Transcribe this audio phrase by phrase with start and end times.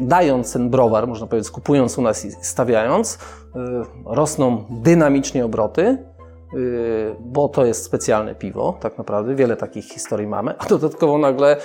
[0.00, 3.18] dając ten browar, można powiedzieć, kupując u nas i stawiając, y,
[4.04, 5.98] rosną dynamicznie obroty,
[6.54, 9.34] y, bo to jest specjalne piwo, tak naprawdę.
[9.34, 10.54] Wiele takich historii mamy.
[10.58, 11.56] A dodatkowo nagle,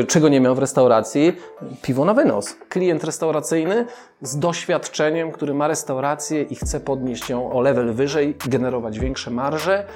[0.00, 1.36] y, czego nie miał w restauracji,
[1.82, 2.56] piwo na wynos.
[2.68, 3.86] Klient restauracyjny
[4.22, 9.86] z doświadczeniem, który ma restaurację i chce podnieść ją o level wyżej, generować większe marże,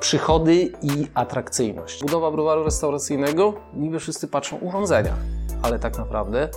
[0.00, 2.00] przychody i atrakcyjność.
[2.00, 5.14] Budowa browaru restauracyjnego, niby wszyscy patrzą urządzenia
[5.64, 6.48] ale tak naprawdę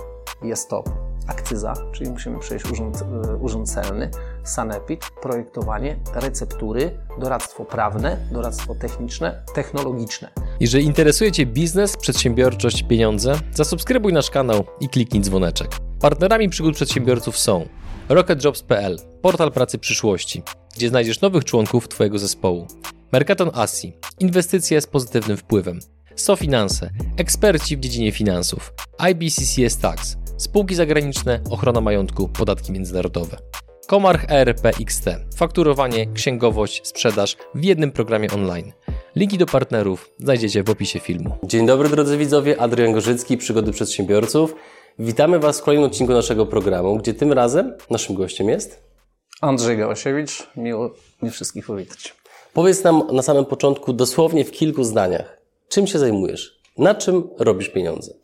[0.42, 0.84] jest to
[1.26, 4.10] akcyza, czyli musimy przejść urząd, e, urząd celny,
[4.44, 10.28] sanepid, projektowanie, receptury, doradztwo prawne, doradztwo techniczne, technologiczne.
[10.60, 15.70] Jeżeli interesuje Cię biznes, przedsiębiorczość, pieniądze, zasubskrybuj nasz kanał i kliknij dzwoneczek.
[16.00, 17.66] Partnerami przygód przedsiębiorców są
[18.08, 20.42] RocketJobs.pl, portal pracy przyszłości,
[20.78, 22.66] gdzie znajdziesz nowych członków Twojego zespołu.
[23.12, 25.80] Mercaton Asi, inwestycje z pozytywnym wpływem.
[26.16, 28.72] SoFinanse, eksperci w dziedzinie finansów,
[29.10, 33.36] IBCCS Tax, spółki zagraniczne, ochrona majątku, podatki międzynarodowe.
[33.86, 35.04] Komarch ERP XT,
[35.36, 38.72] fakturowanie, księgowość, sprzedaż w jednym programie online.
[39.16, 41.36] Linki do partnerów znajdziecie w opisie filmu.
[41.44, 44.54] Dzień dobry drodzy widzowie, Adrian Gorzycki, Przygody Przedsiębiorców.
[44.98, 48.87] Witamy Was w kolejnym odcinku naszego programu, gdzie tym razem naszym gościem jest...
[49.40, 50.90] Andrzej Gałasiewicz, miło
[51.22, 52.14] mi wszystkich powitać.
[52.52, 56.60] Powiedz nam na samym początku, dosłownie w kilku zdaniach, Czym się zajmujesz?
[56.78, 58.14] Na czym robisz pieniądze?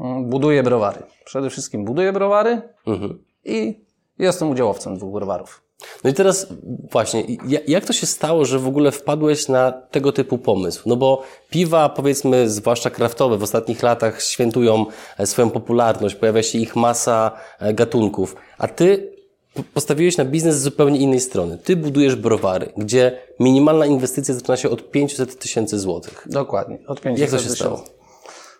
[0.00, 1.02] Mm, buduję browary.
[1.24, 3.24] Przede wszystkim buduję browary mhm.
[3.44, 3.84] i
[4.18, 5.62] jestem udziałowcem dwóch browarów.
[6.04, 6.46] No i teraz
[6.90, 7.24] właśnie,
[7.66, 10.82] jak to się stało, że w ogóle wpadłeś na tego typu pomysł?
[10.86, 14.86] No bo piwa, powiedzmy, zwłaszcza kraftowe, w ostatnich latach świętują
[15.18, 19.17] e, swoją popularność, pojawia się ich masa e, gatunków, a ty
[19.62, 21.58] postawiłeś na biznes z zupełnie innej strony.
[21.58, 26.26] Ty budujesz browary, gdzie minimalna inwestycja zaczyna się od 500 tysięcy złotych.
[26.30, 27.84] Dokładnie, od 500 Jak to się stało?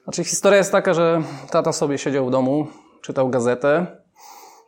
[0.04, 2.66] Znaczy historia jest taka, że tata sobie siedział w domu,
[3.02, 3.86] czytał gazetę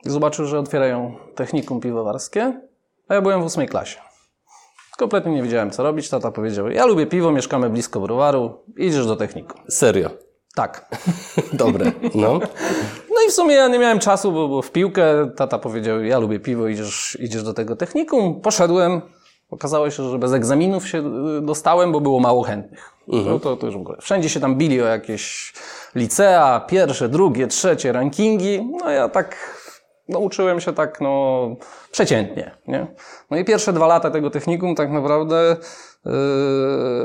[0.05, 2.61] i zobaczył, że otwierają technikum piwowarskie,
[3.09, 3.99] a ja byłem w ósmej klasie.
[4.99, 6.09] Kompletnie nie wiedziałem, co robić.
[6.09, 9.61] Tata powiedział, ja lubię piwo, mieszkamy blisko browaru, idziesz do technikum.
[9.69, 10.11] Serio?
[10.55, 10.87] Tak.
[11.53, 12.39] Dobre, no.
[13.11, 16.19] No i w sumie ja nie miałem czasu, bo, bo w piłkę tata powiedział, ja
[16.19, 18.41] lubię piwo, idziesz, idziesz do tego technikum.
[18.41, 19.01] Poszedłem.
[19.51, 20.99] Okazało się, że bez egzaminów się
[21.39, 22.91] y, dostałem, bo było mało chętnych.
[23.09, 23.29] Mhm.
[23.29, 23.99] No to, to już w ogóle.
[24.01, 25.53] Wszędzie się tam bili o jakieś
[25.95, 28.71] licea, pierwsze, drugie, trzecie rankingi.
[28.85, 29.37] No ja tak
[30.11, 31.47] no, uczyłem się tak, no,
[31.91, 32.87] przeciętnie, nie?
[33.31, 35.57] No i pierwsze dwa lata tego technikum tak naprawdę,
[36.05, 36.13] yy,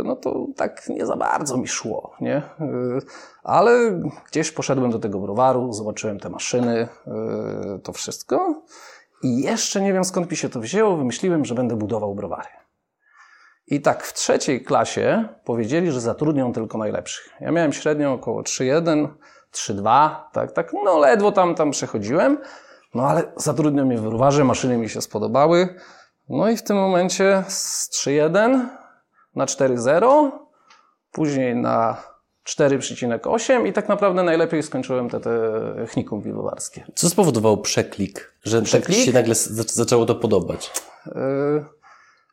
[0.03, 2.41] no to tak nie za bardzo mi szło, nie?
[2.59, 3.01] Yy,
[3.45, 4.01] ale
[4.31, 8.61] gdzieś poszedłem do tego browaru, zobaczyłem te maszyny, yy, to wszystko
[9.23, 12.49] i jeszcze nie wiem skąd mi się to wzięło, wymyśliłem, że będę budował browary.
[13.67, 17.33] I tak w trzeciej klasie powiedzieli, że zatrudnią tylko najlepszych.
[17.39, 19.07] Ja miałem średnią około 3,1,
[19.53, 22.37] 3,2, tak, tak, no ledwo tam, tam przechodziłem,
[22.95, 25.75] no ale zatrudnią mnie w browarze, maszyny mi się spodobały.
[26.29, 28.65] No i w tym momencie z 3,1
[29.35, 30.31] na 4,0,
[31.11, 31.97] później na
[32.45, 35.85] 4,8 i tak naprawdę najlepiej skończyłem te, te
[36.23, 36.85] piwowarskie.
[36.95, 38.97] Co spowodowało przeklik, że przeklik?
[38.97, 39.35] tak się nagle
[39.65, 40.71] zaczęło to podobać?
[41.05, 41.13] Yy,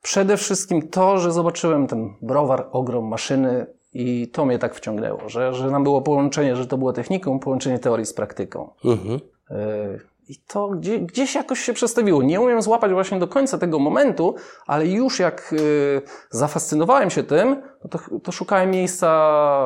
[0.02, 5.54] przede wszystkim to, że zobaczyłem ten browar, ogrom maszyny i to mnie tak wciągnęło, że,
[5.54, 8.70] że nam było połączenie, że to było techniką, połączenie teorii z praktyką.
[8.84, 9.20] Mhm.
[9.50, 12.22] Yy, i to gdzie, gdzieś jakoś się przestawiło.
[12.22, 14.34] Nie umiem złapać właśnie do końca tego momentu,
[14.66, 19.08] ale już jak y, zafascynowałem się tym, no to, to szukałem miejsca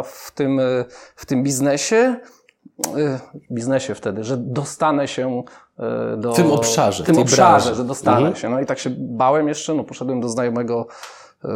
[0.05, 0.85] w tym, y,
[1.17, 2.17] w tym biznesie,
[2.97, 3.19] y,
[3.51, 5.43] biznesie wtedy, że dostanę się
[6.15, 6.33] y, do...
[6.33, 7.05] W tym obszarze.
[7.05, 8.37] W tym obszarze, że dostanę mhm.
[8.37, 8.49] się.
[8.49, 10.87] No i tak się bałem jeszcze, no poszedłem do znajomego
[11.45, 11.49] y,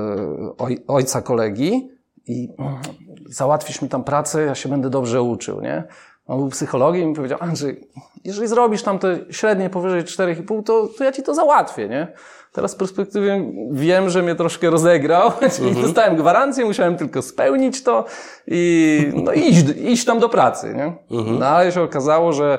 [0.58, 1.90] oj, ojca kolegi
[2.26, 2.80] i mm,
[3.26, 5.84] załatwisz mi tam pracę, ja się będę dobrze uczył, nie?
[6.30, 7.88] On był psychologiem i mi powiedział, Andrzej,
[8.24, 12.12] jeżeli zrobisz tam te średnie powyżej 4,5, to, to ja ci to załatwię, nie?
[12.52, 15.86] Teraz z perspektywy wiem, że mnie troszkę rozegrał, czyli mhm.
[15.86, 18.04] dostałem gwarancję, musiałem tylko spełnić to
[18.46, 21.18] i no, iść, iść tam do pracy, nie?
[21.18, 21.38] Mhm.
[21.38, 22.58] No ale się okazało, że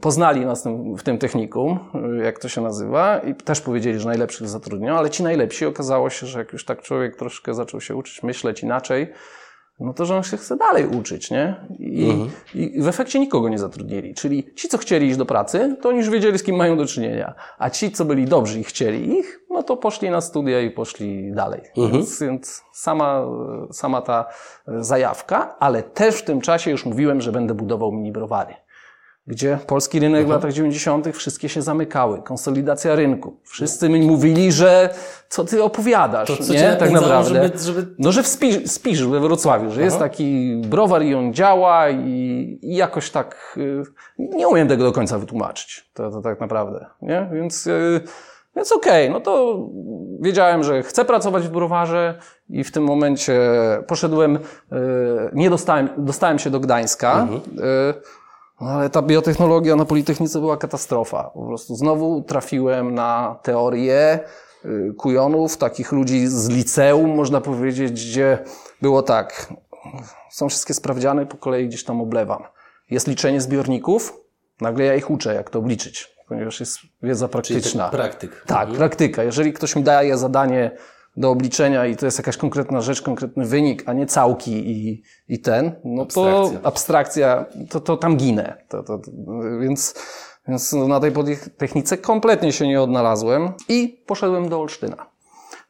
[0.00, 0.64] poznali nas
[0.98, 1.78] w tym technikum,
[2.24, 6.26] jak to się nazywa, i też powiedzieli, że najlepszych zatrudnią, ale ci najlepsi okazało się,
[6.26, 9.12] że jak już tak człowiek troszkę zaczął się uczyć, myśleć inaczej,
[9.84, 11.66] no to że on się chce dalej uczyć, nie?
[11.78, 12.30] I, mhm.
[12.54, 14.14] I, w efekcie nikogo nie zatrudnili.
[14.14, 16.86] Czyli ci, co chcieli iść do pracy, to oni już wiedzieli, z kim mają do
[16.86, 17.34] czynienia.
[17.58, 21.32] A ci, co byli dobrzy i chcieli ich, no to poszli na studia i poszli
[21.32, 21.60] dalej.
[21.76, 21.92] Mhm.
[21.92, 23.26] Więc, więc sama,
[23.70, 24.26] sama ta
[24.66, 28.54] zajawka, ale też w tym czasie już mówiłem, że będę budował mini browary.
[29.26, 31.16] Gdzie polski rynek w latach 90.
[31.16, 33.36] wszystkie się zamykały, konsolidacja rynku.
[33.44, 34.94] Wszyscy mi mówili, że
[35.28, 36.60] co ty opowiadasz, To co nie?
[36.62, 37.58] Tak napędzało, naprawdę.
[37.58, 41.34] żeby- żeby- No, że w Spisz, Spisz we Wrocławiu, że jest taki browar i on
[41.34, 43.82] działa i, i jakoś tak, y,
[44.18, 47.30] nie umiem tego do końca wytłumaczyć, to, to tak naprawdę, nie?
[47.32, 48.00] Więc, y,
[48.56, 49.58] więc okej, no to
[50.20, 53.40] wiedziałem, że chcę pracować w browarze i w tym momencie
[53.86, 54.40] poszedłem, y,
[55.32, 57.26] nie dostałem, dostałem się do Gdańska,
[57.58, 58.21] y,
[58.62, 61.30] no ale ta biotechnologia na Politechnice była katastrofa.
[61.34, 64.18] Po prostu znowu trafiłem na teorię
[64.64, 68.38] y, kujonów, takich ludzi z liceum, można powiedzieć, gdzie
[68.82, 69.52] było tak.
[70.30, 72.42] Są wszystkie sprawdziany, po kolei gdzieś tam oblewam.
[72.90, 74.20] Jest liczenie zbiorników,
[74.60, 77.88] nagle ja ich uczę, jak to obliczyć, ponieważ jest wiedza praktyczna.
[77.88, 78.44] Praktyk.
[78.46, 79.22] Tak, praktyka.
[79.22, 80.70] Jeżeli ktoś mi daje zadanie
[81.16, 85.40] do obliczenia i to jest jakaś konkretna rzecz, konkretny wynik, a nie całki i, i
[85.40, 86.60] ten, no to Abstrakcja.
[86.62, 88.56] abstrakcja, to, to tam ginę.
[88.68, 89.00] To, to,
[89.60, 89.94] więc,
[90.48, 91.12] więc no na tej
[91.56, 95.12] technice kompletnie się nie odnalazłem i poszedłem do Olsztyna.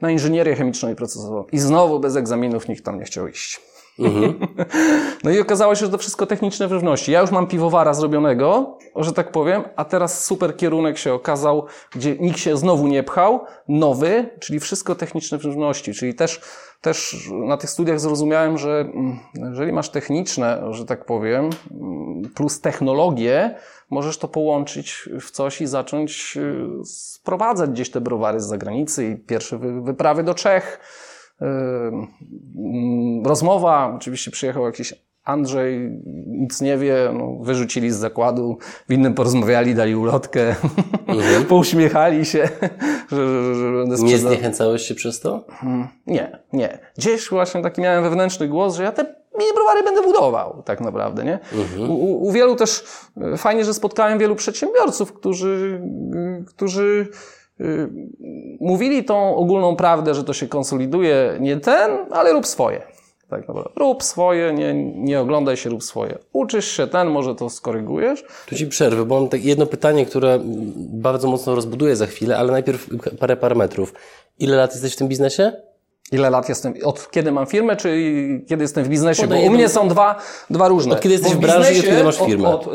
[0.00, 1.44] Na inżynierię chemiczną i procesową.
[1.52, 3.60] I znowu bez egzaminów nikt tam nie chciał iść.
[5.24, 7.12] No i okazało się, że to wszystko techniczne w żywności.
[7.12, 12.16] Ja już mam piwowara zrobionego, że tak powiem, a teraz super kierunek się okazał, gdzie
[12.18, 15.94] nikt się znowu nie pchał, nowy, czyli wszystko techniczne w żywności.
[15.94, 16.40] Czyli też,
[16.80, 22.60] też na tych studiach zrozumiałem, że mm, jeżeli masz techniczne, że tak powiem, mm, plus
[22.60, 23.54] technologię,
[23.90, 29.16] możesz to połączyć w coś i zacząć y, sprowadzać gdzieś te browary z zagranicy i
[29.16, 30.80] pierwsze wy- wyprawy do Czech.
[33.24, 34.94] Rozmowa, oczywiście przyjechał jakiś
[35.24, 38.58] Andrzej, nic nie wie, no, wyrzucili z zakładu,
[38.88, 40.54] w innym porozmawiali, dali ulotkę,
[41.48, 42.48] pouśmiechali się,
[43.10, 45.44] że, że, że będę Nie zniechęcałeś się przez to?
[46.06, 46.78] Nie, nie.
[46.98, 49.02] Gdzieś właśnie taki miałem wewnętrzny głos, że ja te
[49.38, 51.38] mini browary będę budował, tak naprawdę, nie?
[51.78, 52.84] U, u, u wielu też,
[53.16, 55.82] e, fajnie, że spotkałem wielu przedsiębiorców, którzy,
[56.46, 57.08] którzy
[58.60, 62.82] mówili tą ogólną prawdę, że to się konsoliduje, nie ten, ale rób swoje.
[63.28, 63.70] Tak naprawdę.
[63.76, 66.18] Rób swoje, nie, nie oglądaj się, rób swoje.
[66.32, 68.24] Uczysz się ten, może to skorygujesz.
[68.46, 70.40] Tu ci przerwę, bo mam tak jedno pytanie, które
[70.76, 72.88] bardzo mocno rozbuduję za chwilę, ale najpierw
[73.18, 73.94] parę parametrów.
[74.38, 75.52] Ile lat jesteś w tym biznesie?
[76.12, 77.88] Ile lat jestem, od kiedy mam firmę, czy
[78.48, 79.26] kiedy jestem w biznesie?
[79.26, 80.18] Bo u mnie są dwa,
[80.50, 80.94] dwa różne.
[80.94, 82.48] Od kiedy jesteś w branży i od biznesie kiedy masz firmę?
[82.48, 82.74] Od, od,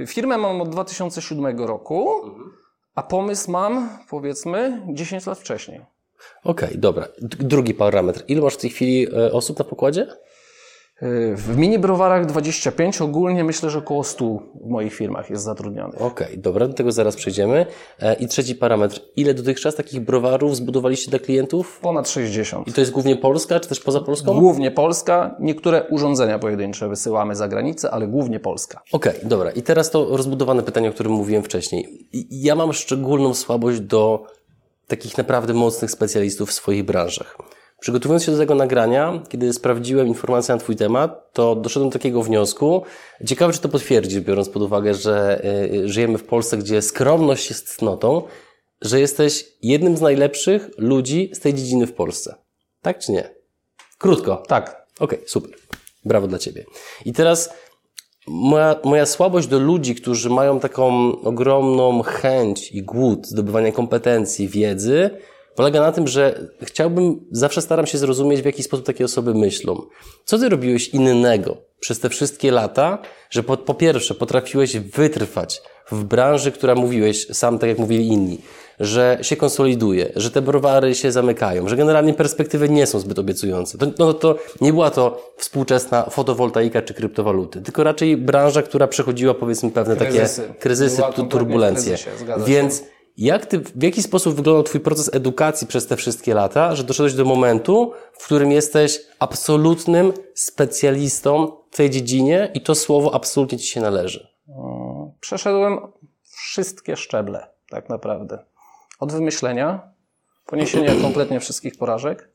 [0.00, 2.20] y, firmę mam od 2007 roku,
[2.94, 5.80] a pomysł mam, powiedzmy, 10 lat wcześniej.
[6.44, 7.08] Okej, dobra.
[7.22, 8.24] D- drugi parametr.
[8.28, 10.06] Ile masz w tej chwili e, osób na pokładzie?
[11.02, 14.24] Y, W mini browarach 25, ogólnie myślę, że około 100
[14.64, 16.02] w moich firmach jest zatrudnionych.
[16.02, 17.66] Okej, dobra, do tego zaraz przejdziemy.
[18.00, 19.00] E, I trzeci parametr.
[19.16, 21.78] Ile dotychczas takich browarów zbudowaliście dla klientów?
[21.82, 22.68] Ponad 60.
[22.68, 24.40] I to jest głównie Polska, czy też poza Polską?
[24.40, 28.82] Głównie Polska, niektóre urządzenia pojedyncze wysyłamy za granicę, ale głównie Polska.
[28.92, 29.50] Okej, dobra.
[29.50, 32.08] I teraz to rozbudowane pytanie, o którym mówiłem wcześniej.
[32.30, 34.26] Ja mam szczególną słabość do
[34.88, 37.38] takich naprawdę mocnych specjalistów w swoich branżach.
[37.80, 42.22] Przygotowując się do tego nagrania, kiedy sprawdziłem informacje na Twój temat, to doszedłem do takiego
[42.22, 42.82] wniosku.
[43.26, 45.44] Ciekawe, czy to potwierdzisz, biorąc pod uwagę, że
[45.74, 48.22] y, żyjemy w Polsce, gdzie skromność jest cnotą,
[48.82, 52.34] że jesteś jednym z najlepszych ludzi z tej dziedziny w Polsce.
[52.82, 53.34] Tak czy nie?
[53.98, 54.42] Krótko.
[54.48, 55.50] Tak, Okej, super.
[56.04, 56.64] Brawo dla Ciebie.
[57.04, 57.54] I teraz
[58.26, 65.10] moja, moja słabość do ludzi, którzy mają taką ogromną chęć i głód zdobywania kompetencji, wiedzy,
[65.56, 69.82] polega na tym, że chciałbym, zawsze staram się zrozumieć, w jaki sposób takie osoby myślą.
[70.24, 72.98] Co Ty robiłeś innego przez te wszystkie lata,
[73.30, 75.62] że po, po pierwsze potrafiłeś wytrwać
[75.92, 78.38] w branży, która mówiłeś, sam tak jak mówili inni,
[78.80, 83.78] że się konsoliduje, że te browary się zamykają, że generalnie perspektywy nie są zbyt obiecujące.
[83.78, 89.34] To, no, to nie była to współczesna fotowoltaika czy kryptowaluty, tylko raczej branża, która przechodziła
[89.34, 90.42] powiedzmy pewne Kryzysy.
[90.42, 91.96] takie kryzysy, Była turbulencje.
[91.96, 92.44] kryzysie.
[92.46, 92.82] Więc
[93.16, 97.14] jak ty, w jaki sposób wyglądał Twój proces edukacji przez te wszystkie lata, że doszedłeś
[97.14, 103.66] do momentu, w którym jesteś absolutnym specjalistą w tej dziedzinie i to słowo absolutnie Ci
[103.66, 104.28] się należy?
[105.20, 105.78] przeszedłem
[106.22, 108.44] wszystkie szczeble, tak naprawdę.
[109.00, 109.80] Od wymyślenia,
[110.46, 112.28] poniesienia kompletnie wszystkich porażek,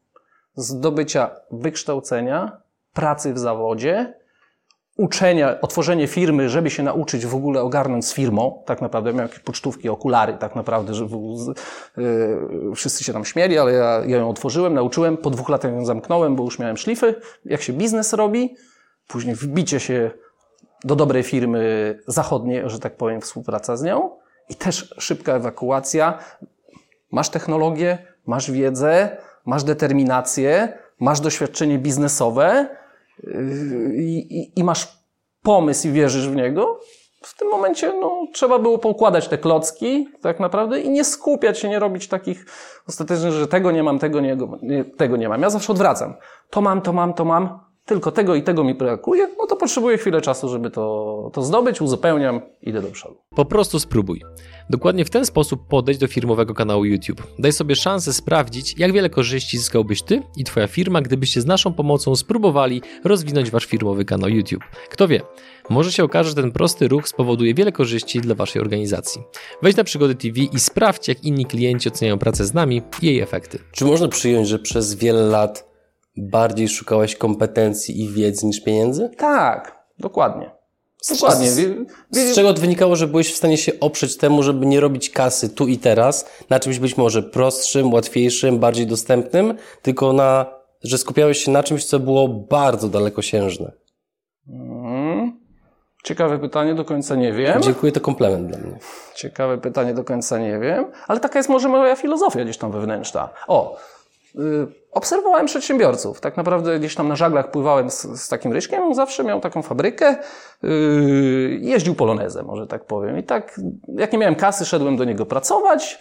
[0.56, 2.62] zdobycia wykształcenia,
[2.94, 4.19] pracy w zawodzie,
[5.00, 9.44] uczenia, otworzenie firmy, żeby się nauczyć w ogóle ogarnąć z firmą, tak naprawdę miałem jakieś
[9.44, 11.06] pocztówki, okulary, tak naprawdę, że
[11.98, 15.86] yy, wszyscy się tam śmieli, ale ja, ja ją otworzyłem, nauczyłem, po dwóch latach ją
[15.86, 17.15] zamknąłem, bo już miałem szlify,
[17.46, 18.56] jak się biznes robi,
[19.08, 20.12] później wbicie się
[20.84, 24.10] do dobrej firmy zachodniej, że tak powiem, współpraca z nią
[24.50, 26.20] i też szybka ewakuacja.
[27.12, 32.70] Masz technologię, masz wiedzę, masz determinację, masz doświadczenie biznesowe
[33.94, 34.88] i, i, masz
[35.44, 36.80] pomysł i wierzysz w niego,
[37.24, 41.70] w tym momencie no, trzeba było poukładać te klocki tak naprawdę i nie skupiać się,
[41.70, 42.46] nie robić takich
[42.88, 44.38] ostatecznych, że tego nie mam, tego nie,
[44.98, 45.42] tego nie mam.
[45.42, 46.14] Ja zawsze odwracam.
[46.50, 49.98] To mam, to mam, to mam, tylko tego i tego mi brakuje, no to potrzebuję
[49.98, 53.15] chwilę czasu, żeby to, to zdobyć, uzupełniam, idę do przodu.
[53.29, 54.22] Po prostu spróbuj.
[54.69, 57.24] Dokładnie w ten sposób podejść do firmowego kanału YouTube.
[57.39, 61.74] Daj sobie szansę sprawdzić, jak wiele korzyści zyskałbyś ty i twoja firma, gdybyście z naszą
[61.74, 64.63] pomocą spróbowali rozwinąć wasz firmowy kanał YouTube.
[64.89, 65.22] Kto wie,
[65.69, 69.22] może się okaże, że ten prosty ruch spowoduje wiele korzyści dla waszej organizacji.
[69.62, 73.19] Wejdź na Przygody TV i sprawdź, jak inni klienci oceniają pracę z nami i jej
[73.19, 73.60] efekty.
[73.72, 75.69] Czy można przyjąć, że przez wiele lat
[76.20, 79.10] bardziej szukałeś kompetencji i wiedzy niż pieniędzy?
[79.18, 80.52] Tak, dokładnie.
[81.10, 81.52] Dokładnie.
[81.52, 85.10] Z, z czego to wynikało, że byłeś w stanie się oprzeć temu, żeby nie robić
[85.10, 90.46] kasy tu i teraz, na czymś być może prostszym, łatwiejszym, bardziej dostępnym, tylko na,
[90.84, 93.72] że skupiałeś się na czymś, co było bardzo dalekosiężne?
[94.48, 95.40] Hmm.
[96.04, 97.62] Ciekawe pytanie, do końca nie wiem.
[97.62, 98.80] Dziękuję, to komplement dla mnie.
[99.16, 103.30] Ciekawe pytanie, do końca nie wiem, ale taka jest może moja filozofia gdzieś tam wewnętrzna.
[103.48, 103.78] O,
[104.36, 106.22] Y, obserwowałem przedsiębiorców.
[106.22, 108.84] Tak naprawdę gdzieś tam na żaglach pływałem z, z takim ryśkiem.
[108.84, 110.17] On zawsze miał taką fabrykę.
[110.63, 110.69] Yy,
[111.62, 113.17] jeździł polonezem, może tak powiem.
[113.17, 113.60] I tak,
[113.96, 116.00] jak nie miałem kasy, szedłem do niego pracować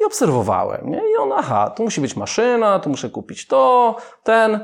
[0.00, 0.90] i obserwowałem.
[0.90, 0.98] Nie?
[0.98, 4.60] I on, aha, tu musi być maszyna, tu muszę kupić to, ten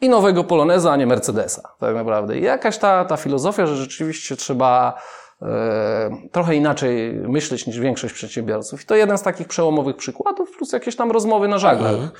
[0.00, 1.74] i nowego poloneza, a nie Mercedesa.
[1.80, 2.38] Tak naprawdę.
[2.38, 5.00] I jakaś ta, ta filozofia, że rzeczywiście trzeba
[5.42, 8.82] e, trochę inaczej myśleć niż większość przedsiębiorców.
[8.82, 11.92] I to jeden z takich przełomowych przykładów, plus jakieś tam rozmowy na żaglach.
[11.92, 12.10] Mhm.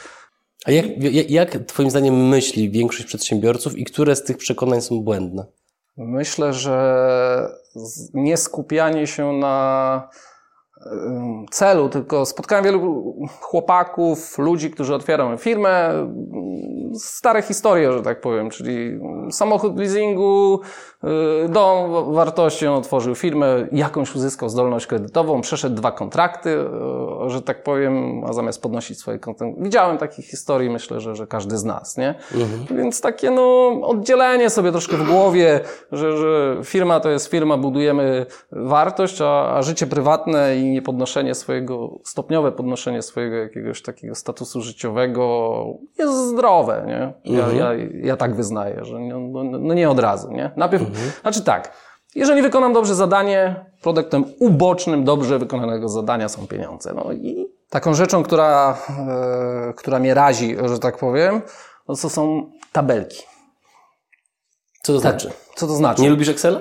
[0.67, 0.87] A jak,
[1.31, 5.45] jak, Twoim zdaniem myśli większość przedsiębiorców i które z tych przekonań są błędne?
[5.97, 7.49] Myślę, że
[8.15, 10.09] nie skupianie się na
[11.51, 15.93] celu, tylko spotkałem wielu chłopaków, ludzi, którzy otwierają firmę,
[16.95, 20.61] stare historie, że tak powiem, czyli samochód leasingu,
[21.45, 26.51] y, dom wartości, on otworzył firmę, jakąś uzyskał zdolność kredytową, przeszedł dwa kontrakty,
[27.27, 29.55] y, że tak powiem, a zamiast podnosić swoje konty.
[29.59, 32.15] Widziałem takich historii, myślę, że, że każdy z nas, nie?
[32.35, 32.79] Mhm.
[32.79, 35.61] Więc takie, no, oddzielenie sobie troszkę w głowie,
[35.93, 41.99] że, że firma to jest firma, budujemy wartość, a, a życie prywatne i niepodnoszenie swojego,
[42.05, 45.65] stopniowe podnoszenie swojego jakiegoś takiego statusu życiowego
[45.99, 47.35] jest zdrowe, nie?
[47.37, 47.59] Ja, mhm.
[47.59, 50.51] ja, ja tak wyznaję, że no, no, no nie od razu, nie?
[50.57, 51.11] Najpierw, mhm.
[51.23, 51.73] znaczy tak,
[52.15, 56.95] jeżeli wykonam dobrze zadanie, produktem ubocznym dobrze wykonanego zadania są pieniądze.
[56.95, 58.79] No i taką rzeczą, która,
[59.69, 61.43] e, która mnie razi, że tak powiem,
[61.89, 63.23] no to są tabelki.
[64.83, 65.31] Co to znaczy?
[65.57, 66.03] Co to znaczy?
[66.03, 66.61] Nie lubisz Excela?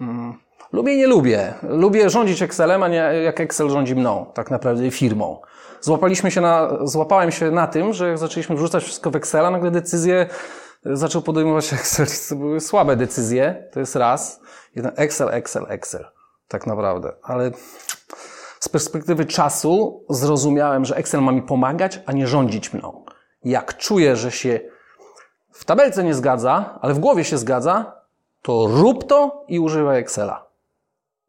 [0.00, 0.43] Mm.
[0.74, 1.54] Lubię nie lubię.
[1.62, 5.40] Lubię rządzić Excelem, a nie jak Excel rządzi mną, tak naprawdę firmą.
[5.80, 9.70] Złapaliśmy się na, złapałem się na tym, że jak zaczęliśmy wrzucać wszystko w Excela, nagle
[9.70, 10.26] decyzje
[10.84, 12.06] zaczął podejmować Excel.
[12.28, 14.40] To były słabe decyzje, to jest raz.
[14.74, 16.04] Jeden Excel, Excel, Excel.
[16.48, 17.12] Tak naprawdę.
[17.22, 17.50] Ale
[18.60, 23.04] z perspektywy czasu zrozumiałem, że Excel ma mi pomagać, a nie rządzić mną.
[23.44, 24.60] Jak czuję, że się
[25.52, 27.92] w tabelce nie zgadza, ale w głowie się zgadza,
[28.42, 30.43] to rób to i używaj Excela.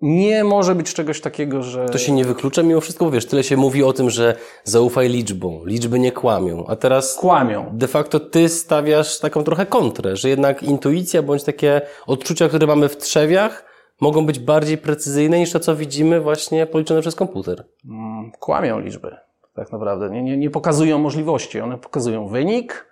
[0.02, 1.86] Nie może być czegoś takiego, że.
[1.86, 5.10] To się nie wyklucza mimo wszystko, bo wiesz, tyle się mówi o tym, że zaufaj
[5.10, 7.16] liczbom, liczby nie kłamią, a teraz.
[7.16, 7.70] Kłamią.
[7.74, 12.90] De facto ty stawiasz taką trochę kontrę, że jednak intuicja bądź takie odczucia, które mamy
[12.90, 13.66] w trzewiach,
[14.02, 17.66] mogą być bardziej precyzyjne niż to, co widzimy właśnie policzone przez komputer.
[17.86, 19.16] Mm, kłamią liczby,
[19.56, 20.10] tak naprawdę.
[20.10, 22.86] Nie, nie, nie pokazują możliwości, one pokazują wynik,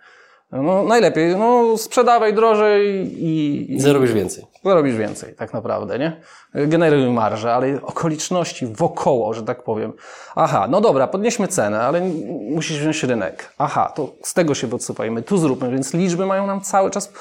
[0.62, 2.88] no najlepiej, no sprzedawaj drożej
[3.24, 3.66] i...
[3.74, 4.46] i zarobisz więcej.
[4.64, 6.22] Zarobisz więcej, tak naprawdę, nie?
[6.54, 9.94] Generuj marże, ale okoliczności wokoło, że tak powiem.
[10.36, 12.02] Aha, no dobra, podnieśmy cenę, ale
[12.50, 13.54] musisz wziąć rynek.
[13.58, 17.14] Aha, to z tego się podsypajmy, tu zróbmy, więc liczby mają nam cały czas,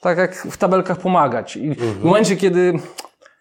[0.00, 1.56] tak jak w tabelkach, pomagać.
[1.56, 1.94] I mhm.
[1.94, 2.72] w momencie, kiedy...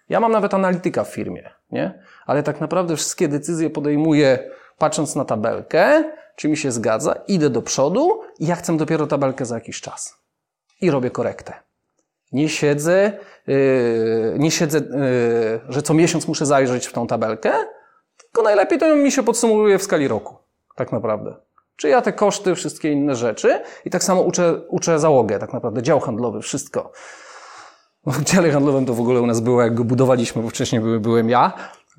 [0.09, 1.99] Ja mam nawet analityka w firmie, nie?
[2.25, 4.39] Ale tak naprawdę wszystkie decyzje podejmuję
[4.79, 6.03] patrząc na tabelkę,
[6.35, 10.15] czy mi się zgadza, idę do przodu i ja chcę dopiero tabelkę za jakiś czas.
[10.81, 11.53] I robię korektę.
[12.31, 13.11] Nie siedzę,
[13.47, 17.51] yy, nie siedzę, yy, że co miesiąc muszę zajrzeć w tą tabelkę,
[18.17, 20.35] tylko najlepiej to mi się podsumowuje w skali roku.
[20.75, 21.35] Tak naprawdę.
[21.75, 25.81] Czy ja te koszty, wszystkie inne rzeczy i tak samo uczę, uczę załogę, tak naprawdę,
[25.81, 26.91] dział handlowy, wszystko.
[28.05, 31.29] W dziale handlowym to w ogóle u nas było, jak go budowaliśmy, bo wcześniej byłem
[31.29, 31.53] ja,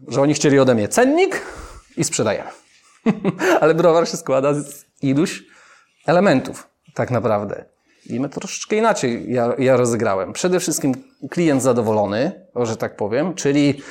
[0.09, 1.43] że oni chcieli ode mnie cennik
[1.97, 2.51] i sprzedajemy.
[3.61, 5.43] Ale browar się składa z iluś
[6.07, 7.65] elementów, tak naprawdę.
[8.07, 10.33] I my to troszeczkę inaczej ja, ja rozegrałem.
[10.33, 10.95] Przede wszystkim
[11.31, 13.83] klient zadowolony, że tak powiem, czyli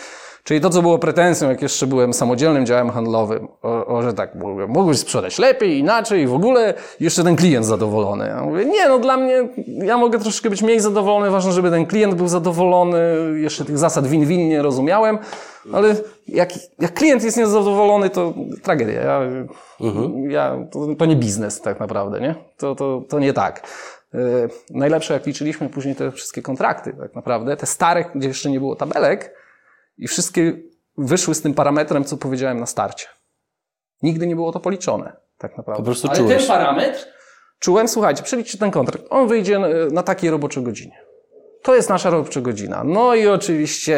[0.49, 4.35] Czyli to, co było pretensją, jak jeszcze byłem samodzielnym działem handlowym, o, o że tak
[4.67, 8.27] mógłbyś sprzedać lepiej, inaczej, w ogóle jeszcze ten klient zadowolony.
[8.27, 11.85] Ja mówię, nie, no dla mnie, ja mogę troszeczkę być mniej zadowolony, ważne, żeby ten
[11.85, 12.99] klient był zadowolony,
[13.35, 15.17] jeszcze tych zasad win-win nie rozumiałem,
[15.73, 15.95] ale
[16.27, 19.01] jak, jak klient jest niezadowolony, to tragedia.
[19.01, 19.21] Ja,
[19.81, 20.31] mhm.
[20.31, 22.35] ja, to, to nie biznes tak naprawdę, nie?
[22.57, 23.67] To, to, to nie tak.
[24.13, 28.59] Yy, najlepsze, jak liczyliśmy później te wszystkie kontrakty, tak naprawdę, te stare, gdzie jeszcze nie
[28.59, 29.38] było tabelek,
[29.99, 30.61] i wszystkie
[30.97, 33.05] wyszły z tym parametrem, co powiedziałem na starcie.
[34.01, 35.83] Nigdy nie było to policzone, tak naprawdę.
[35.83, 36.37] Po prostu Ale czułeś.
[36.37, 37.07] ten parametr
[37.59, 39.05] czułem, słuchajcie, przeliczcie ten kontrakt.
[39.09, 39.59] On wyjdzie
[39.91, 41.01] na takiej roboczej godzinie.
[41.61, 42.83] To jest nasza robocza godzina.
[42.83, 43.97] No i oczywiście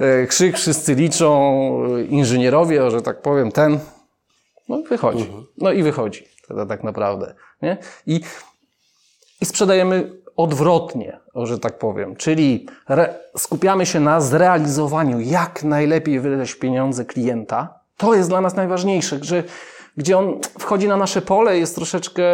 [0.00, 3.78] e, krzyk wszyscy liczą, inżynierowie, że tak powiem, ten,
[4.68, 5.22] no wychodzi.
[5.22, 5.46] Mhm.
[5.58, 7.34] No i wychodzi, to tak naprawdę.
[7.62, 7.76] Nie?
[8.06, 8.20] I,
[9.40, 12.66] I sprzedajemy odwrotnie, że tak powiem, czyli
[13.36, 17.80] skupiamy się na zrealizowaniu, jak najlepiej wydać pieniądze klienta.
[17.96, 19.42] To jest dla nas najważniejsze, że
[19.96, 22.24] gdzie on wchodzi na nasze pole, jest troszeczkę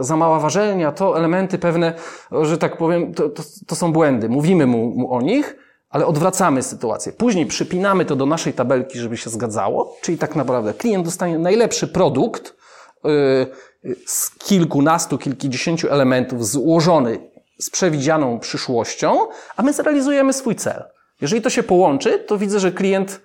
[0.00, 1.94] za mała ważelnia, to elementy pewne,
[2.42, 4.28] że tak powiem, to, to, to są błędy.
[4.28, 5.56] Mówimy mu, mu, o nich,
[5.90, 7.12] ale odwracamy sytuację.
[7.12, 11.88] Później przypinamy to do naszej tabelki, żeby się zgadzało, czyli tak naprawdę klient dostanie najlepszy
[11.88, 12.56] produkt
[13.04, 19.18] yy, z kilkunastu, kilkudziesięciu elementów złożony z przewidzianą przyszłością,
[19.56, 20.84] a my zrealizujemy swój cel.
[21.20, 23.20] Jeżeli to się połączy, to widzę, że klient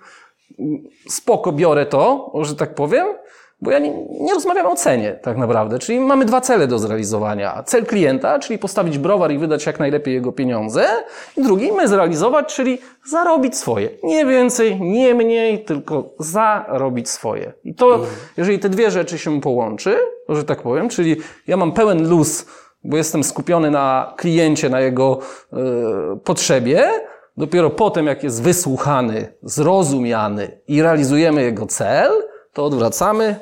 [0.58, 3.06] mm, spoko biorę to, że tak powiem,
[3.60, 5.78] bo ja nie, nie rozmawiam o cenie tak naprawdę.
[5.78, 7.62] Czyli mamy dwa cele do zrealizowania.
[7.62, 10.86] Cel klienta, czyli postawić browar i wydać jak najlepiej jego pieniądze.
[11.36, 12.78] I drugi, my zrealizować, czyli
[13.10, 13.88] zarobić swoje.
[14.02, 17.52] Nie więcej, nie mniej, tylko zarobić swoje.
[17.64, 18.00] I to,
[18.36, 21.16] jeżeli te dwie rzeczy się połączy, że tak powiem, czyli
[21.46, 22.46] ja mam pełen luz
[22.88, 25.18] bo jestem skupiony na kliencie, na jego
[25.52, 25.56] y,
[26.24, 26.90] potrzebie.
[27.36, 32.12] Dopiero potem, jak jest wysłuchany, zrozumiany i realizujemy jego cel,
[32.52, 33.36] to odwracamy.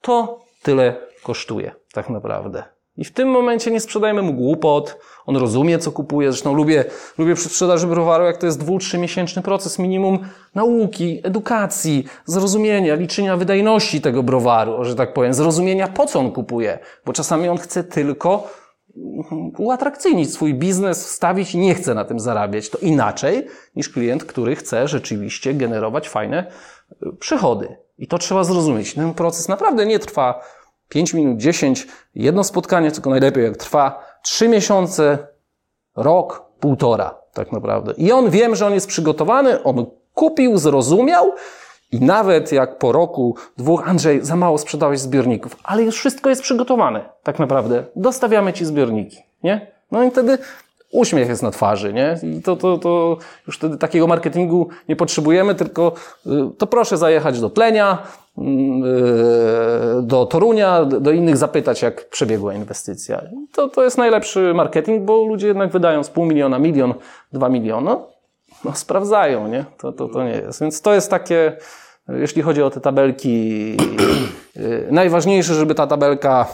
[0.00, 2.64] To tyle kosztuje, tak naprawdę.
[2.96, 6.32] I w tym momencie nie sprzedajemy mu głupot, on rozumie, co kupuje.
[6.32, 6.84] Zresztą lubię,
[7.18, 10.18] lubię przy sprzedaży browaru, jak to jest dwu, trzymiesięczny proces minimum
[10.54, 16.78] nauki, edukacji, zrozumienia, liczenia wydajności tego browaru, że tak powiem, zrozumienia, po co on kupuje.
[17.06, 18.48] Bo czasami on chce tylko
[19.58, 22.70] uatrakcyjnić swój biznes, wstawić i nie chce na tym zarabiać.
[22.70, 26.46] To inaczej niż klient, który chce rzeczywiście generować fajne
[27.02, 27.76] y, przychody.
[27.98, 28.94] I to trzeba zrozumieć.
[28.94, 30.40] Ten proces naprawdę nie trwa
[30.88, 35.18] 5 minut, 10, jedno spotkanie, tylko najlepiej jak trwa 3 miesiące,
[35.96, 37.92] rok, półtora tak naprawdę.
[37.96, 41.32] I on wiem, że on jest przygotowany, on kupił, zrozumiał
[41.92, 46.42] i nawet jak po roku, dwóch, Andrzej, za mało sprzedałeś zbiorników, ale już wszystko jest
[46.42, 47.84] przygotowane, tak naprawdę.
[47.96, 49.66] Dostawiamy ci zbiorniki, nie?
[49.90, 50.38] No i wtedy
[50.92, 52.18] uśmiech jest na twarzy, nie?
[52.22, 55.92] I to, to, to już wtedy takiego marketingu nie potrzebujemy, tylko
[56.26, 57.98] y, to proszę zajechać do Tlenia,
[58.38, 63.22] mm, y, do Torunia, do innych zapytać, jak przebiegła inwestycja.
[63.52, 66.94] To, to jest najlepszy marketing, bo ludzie jednak wydają z pół miliona, milion,
[67.32, 67.96] dwa miliony
[68.66, 69.64] no, sprawdzają, nie?
[69.78, 70.60] To, to, to nie jest.
[70.60, 71.56] Więc to jest takie,
[72.08, 73.70] jeśli chodzi o te tabelki,
[74.56, 76.46] yy, najważniejsze, żeby ta tabelka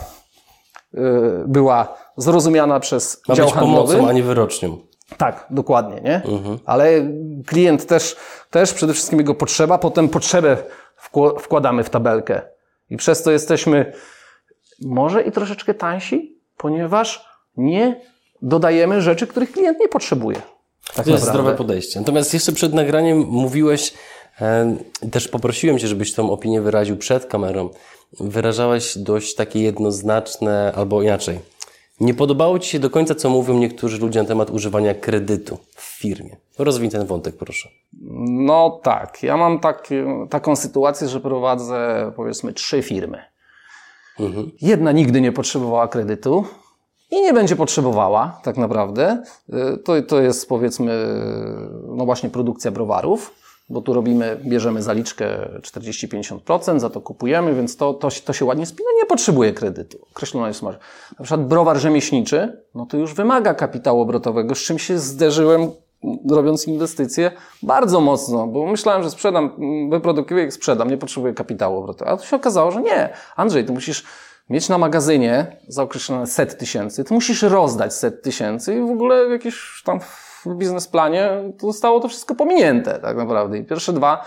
[0.92, 3.92] yy, była zrozumiana przez Ma dział być handlowy.
[3.92, 4.78] pomocą, a nie wyrocznią.
[5.16, 6.22] Tak, dokładnie, nie?
[6.24, 6.58] Mhm.
[6.66, 7.06] Ale
[7.46, 8.16] klient też,
[8.50, 10.56] też przede wszystkim jego potrzeba, potem potrzebę
[11.38, 12.42] wkładamy w tabelkę.
[12.90, 13.92] I przez to jesteśmy
[14.80, 18.00] może i troszeczkę tańsi, ponieważ nie
[18.42, 20.36] dodajemy rzeczy, których klient nie potrzebuje.
[20.94, 22.00] Tak to jest zdrowe podejście.
[22.00, 23.94] Natomiast jeszcze przed nagraniem mówiłeś,
[24.40, 24.76] e,
[25.10, 27.70] też poprosiłem Cię, żebyś tą opinię wyraził przed kamerą.
[28.20, 31.38] Wyrażałeś dość takie jednoznaczne, albo inaczej.
[32.00, 35.82] Nie podobało Ci się do końca, co mówią niektórzy ludzie na temat używania kredytu w
[35.82, 36.36] firmie.
[36.58, 37.68] Rozwij ten wątek, proszę.
[38.28, 39.22] No tak.
[39.22, 39.88] Ja mam tak,
[40.30, 43.18] taką sytuację, że prowadzę powiedzmy trzy firmy.
[44.20, 44.50] Mhm.
[44.60, 46.44] Jedna nigdy nie potrzebowała kredytu,
[47.12, 49.22] i nie będzie potrzebowała tak naprawdę.
[49.74, 51.06] Y, to, to jest powiedzmy,
[51.88, 53.34] no właśnie produkcja browarów,
[53.68, 58.66] bo tu robimy, bierzemy zaliczkę 40-50%, za to kupujemy, więc to, to, to się ładnie
[58.66, 59.98] spina, nie potrzebuje kredytu.
[60.10, 60.78] Określona jest marża.
[61.18, 65.70] Na przykład browar rzemieślniczy, no to już wymaga kapitału obrotowego, z czym się zderzyłem
[66.30, 67.30] robiąc inwestycje
[67.62, 69.50] bardzo mocno, bo myślałem, że sprzedam,
[69.90, 72.14] wyprodukuję jak sprzedam, nie potrzebuję kapitału obrotowego.
[72.14, 73.08] A to się okazało, że nie.
[73.36, 74.04] Andrzej, ty musisz
[74.52, 79.28] mieć na magazynie za określone set tysięcy, ty musisz rozdać set tysięcy i w ogóle
[79.28, 83.58] w jakimś tam w biznesplanie to zostało to wszystko pominięte tak naprawdę.
[83.58, 84.24] I pierwsze dwa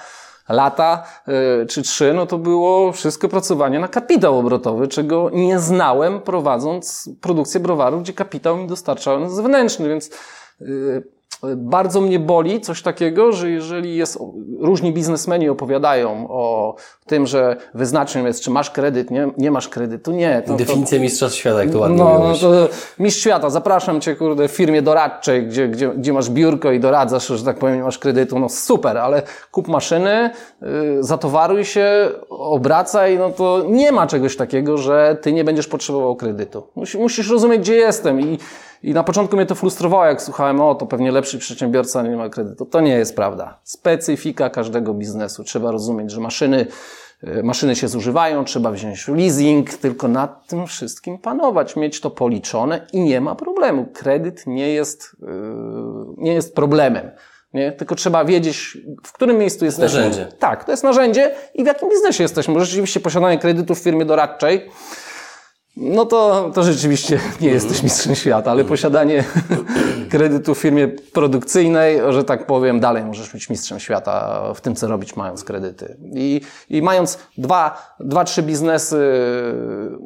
[0.49, 6.21] lata yy, czy trzy, no to było wszystko pracowanie na kapitał obrotowy, czego nie znałem
[6.21, 10.09] prowadząc produkcję browarów, gdzie kapitał mi dostarczał zewnętrzny, więc
[10.59, 11.14] yy,
[11.55, 14.19] bardzo mnie boli coś takiego, że jeżeli jest,
[14.59, 20.11] różni biznesmeni opowiadają o tym, że wyznacznią jest, czy masz kredyt, nie, nie masz kredytu,
[20.11, 20.43] nie.
[20.47, 22.39] To, Definicja to, mistrza świata, jak to ładnie no, mówiłeś.
[22.39, 22.69] to
[22.99, 27.27] mistrz świata, zapraszam cię, kurde, w firmie doradczej, gdzie, gdzie, gdzie masz biurko i doradzasz,
[27.27, 29.21] że tak powiem, nie masz kredytu, no super, ale
[29.51, 30.29] kup maszyny,
[30.61, 30.67] yy,
[30.99, 36.67] zatowaruj się, obracaj, no to nie ma czegoś takiego, że ty nie będziesz potrzebował kredytu.
[36.75, 38.37] Musi, musisz rozumieć, gdzie jestem i,
[38.83, 42.29] i na początku mnie to frustrowało, jak słuchałem, o, to pewnie lepszy przedsiębiorca nie ma
[42.29, 42.65] kredytu.
[42.65, 43.59] To nie jest prawda.
[43.63, 45.43] Specyfika każdego biznesu.
[45.43, 46.67] Trzeba rozumieć, że maszyny,
[47.23, 52.87] y, maszyny się zużywają, trzeba wziąć leasing, tylko nad tym wszystkim panować, mieć to policzone
[52.93, 53.85] i nie ma problemu.
[53.93, 55.27] Kredyt nie jest, yy,
[56.17, 57.11] nie jest problemem.
[57.53, 57.71] Nie?
[57.71, 59.99] Tylko trzeba wiedzieć, w którym miejscu jesteśmy.
[59.99, 60.27] Narzędzie.
[60.39, 62.65] Tak, to jest narzędzie i w jakim biznesie jesteśmy.
[62.65, 64.69] Rzeczywiście posiadanie kredytu w firmie doradczej,
[65.77, 69.23] no to, to rzeczywiście nie jesteś mistrzem świata, ale posiadanie
[70.09, 74.87] kredytu w firmie produkcyjnej, że tak powiem, dalej możesz być mistrzem świata w tym, co
[74.87, 75.97] robić, mając kredyty.
[76.13, 79.13] I, i mając dwa, dwa, trzy biznesy,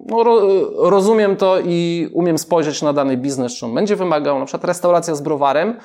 [0.06, 0.42] no, ro,
[0.90, 5.16] rozumiem to i umiem spojrzeć na dany biznes, czy on będzie wymagał, na przykład restauracja
[5.16, 5.78] z browarem,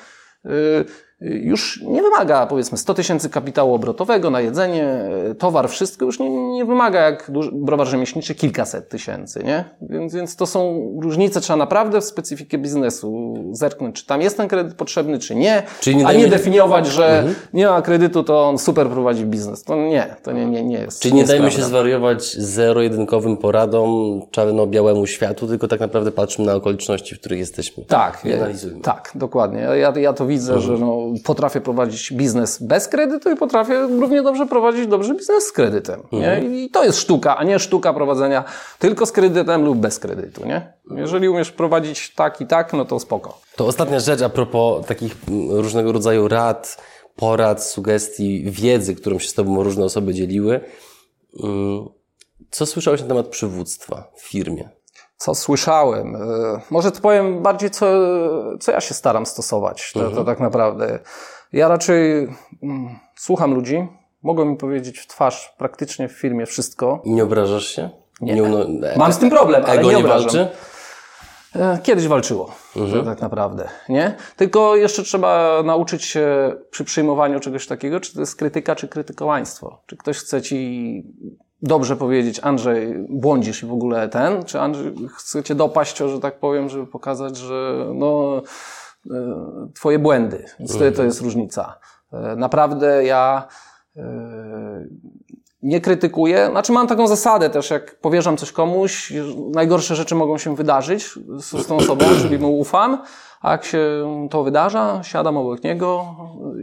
[0.45, 0.85] yy,
[1.21, 6.65] już nie wymaga powiedzmy 100 tysięcy kapitału obrotowego na jedzenie, towar, wszystko już nie, nie
[6.65, 9.65] wymaga jak duży, browar rzemieślniczy kilkaset tysięcy, nie?
[9.81, 14.47] Więc, więc to są różnice, trzeba naprawdę w specyfikę biznesu zerknąć, czy tam jest ten
[14.47, 17.23] kredyt potrzebny, czy nie, Czyli nie a nie definiować, że
[17.53, 19.63] nie ma kredytu, to on super prowadzi biznes.
[19.63, 21.01] To nie, to nie, nie, nie jest.
[21.01, 26.55] Czyli nie jest dajmy się zwariować zero-jedynkowym poradom, czarno-białemu światu, tylko tak naprawdę patrzmy na
[26.55, 27.85] okoliczności, w których jesteśmy.
[27.85, 28.81] Tak, I analizujmy.
[28.81, 29.59] tak, dokładnie.
[29.59, 34.45] Ja, ja to widzę, że no, potrafię prowadzić biznes bez kredytu i potrafię równie dobrze
[34.45, 36.01] prowadzić dobrze biznes z kredytem.
[36.11, 36.43] Nie?
[36.43, 38.43] I to jest sztuka, a nie sztuka prowadzenia
[38.79, 40.45] tylko z kredytem lub bez kredytu.
[40.45, 40.73] Nie?
[40.91, 43.39] Jeżeli umiesz prowadzić tak i tak, no to spoko.
[43.55, 46.77] To ostatnia rzecz a propos takich mm, różnego rodzaju rad,
[47.15, 50.59] porad, sugestii, wiedzy, którą się z Tobą różne osoby dzieliły.
[51.43, 51.85] Mm,
[52.51, 54.69] Co słyszałeś na temat przywództwa w firmie?
[55.17, 56.15] Co słyszałem?
[56.15, 56.19] E,
[56.71, 57.85] Może to powiem bardziej, co,
[58.59, 59.91] co ja się staram stosować.
[59.93, 60.99] To, to tak naprawdę.
[61.53, 62.27] Ja raczej
[62.63, 63.87] mm, słucham ludzi,
[64.23, 67.01] mogą mi powiedzieć w twarz praktycznie w firmie wszystko.
[67.05, 67.89] Nie obrażasz się?
[68.21, 68.43] Nie.
[68.43, 70.21] uno- e- Mam z tym problem, ale Ego nie nie obrażam.
[70.23, 70.47] walczy?
[71.55, 74.15] E, Kiedyś walczyło, to tak naprawdę, nie?
[74.35, 79.81] Tylko jeszcze trzeba nauczyć się przy przyjmowaniu czegoś takiego, czy to jest krytyka, czy krytykowaństwo.
[79.85, 81.03] Czy ktoś chce ci
[81.61, 86.39] dobrze powiedzieć, Andrzej, błądzisz i w ogóle ten, czy Andrzej chce cię dopaść, że tak
[86.39, 88.41] powiem, żeby pokazać, że no,
[89.11, 90.45] e, twoje błędy.
[90.59, 91.79] Więc to, to jest różnica.
[92.13, 93.47] E, Naprawdę ja
[93.97, 94.85] e,
[95.61, 96.47] nie krytykuję.
[96.51, 99.13] Znaczy mam taką zasadę też, jak powierzam coś komuś,
[99.53, 103.01] najgorsze rzeczy mogą się wydarzyć z tą osobą, czyli mu ufam,
[103.45, 103.81] a jak się
[104.31, 106.15] to wydarza, siadam obok niego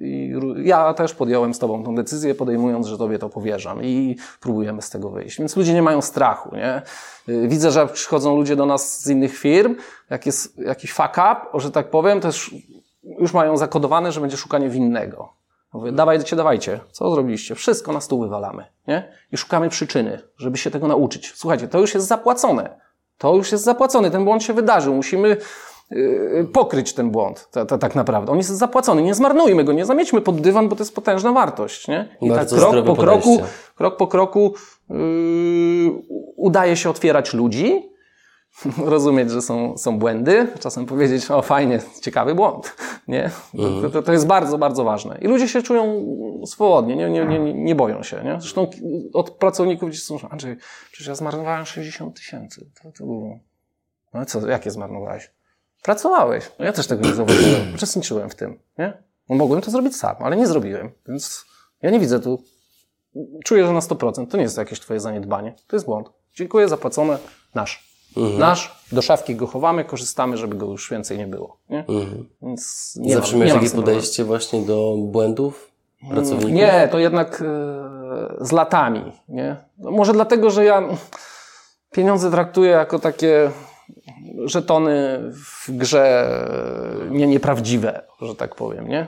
[0.03, 4.83] i ja też podjąłem z tobą tą decyzję, podejmując, że tobie to powierzam i próbujemy
[4.83, 5.39] z tego wyjść.
[5.39, 6.83] Więc ludzie nie mają strachu, nie?
[7.29, 9.77] Y, Widzę, że przychodzą ludzie do nas z innych firm,
[10.11, 12.29] jak jest jakiś fuck up, że tak powiem, to
[13.19, 15.33] już, mają zakodowane, że będzie szukanie winnego.
[15.73, 16.81] Mówię, dawajcie, dawajcie.
[16.91, 17.55] Co zrobiliście?
[17.55, 19.13] Wszystko na stół wywalamy, nie?
[19.33, 21.33] I szukamy przyczyny, żeby się tego nauczyć.
[21.35, 22.81] Słuchajcie, to już jest zapłacone.
[23.19, 24.11] To już jest zapłacone.
[24.11, 24.95] Ten błąd się wydarzył.
[24.95, 25.37] Musimy
[26.53, 28.33] pokryć ten błąd, ta, ta, tak naprawdę.
[28.33, 29.03] On jest zapłacony.
[29.03, 32.17] Nie zmarnujmy go, nie zamiećmy pod dywan, bo to jest potężna wartość, nie?
[32.21, 33.43] I Bardzo tak krok po kroku,
[33.77, 34.55] krok po kroku
[34.91, 34.97] yy,
[36.37, 37.93] udaje się otwierać ludzi,
[38.85, 42.77] rozumieć, że są, są błędy, czasem powiedzieć, o fajnie, ciekawy błąd,
[43.09, 43.31] nie?
[43.83, 45.19] To, to, to jest bardzo, bardzo ważne.
[45.21, 46.05] I ludzie się czują
[46.47, 48.41] swobodnie, nie, nie, nie, nie boją się, nie?
[48.41, 48.71] Zresztą
[49.13, 50.57] od pracowników gdzieś są, Andrzej,
[50.93, 52.67] przecież ja zmarnowałem 60 tysięcy.
[52.83, 53.39] To, to było...
[54.15, 55.31] No co, jakie zmarnowałeś?
[55.83, 56.51] Pracowałeś.
[56.59, 57.63] No ja też tego nie zauważyłem.
[57.75, 59.03] Uczestniczyłem w tym, nie?
[59.29, 61.45] No mogłem to zrobić sam, ale nie zrobiłem, więc
[61.83, 62.43] ja nie widzę tu
[63.45, 64.27] czuję, że na 100%.
[64.27, 65.55] To nie jest jakieś twoje zaniedbanie.
[65.67, 66.11] To jest błąd.
[66.35, 67.19] Dziękuję, zapłacone,
[67.55, 67.93] nasz.
[68.39, 71.57] Nasz, do szafki go chowamy, korzystamy, żeby go już więcej nie było.
[71.71, 71.85] Nie?
[72.43, 75.71] Więc nie Zawsze miałeś takie podejście właśnie do błędów
[76.11, 76.53] pracowników?
[76.53, 79.13] Nie, to jednak e, z latami.
[79.29, 79.57] Nie?
[79.79, 80.83] No może dlatego, że ja
[81.93, 83.51] pieniądze traktuję jako takie
[84.45, 86.27] żetony w grze
[87.11, 88.89] e, nie, nieprawdziwe, że tak powiem.
[88.89, 89.01] Nie?
[89.01, 89.07] E,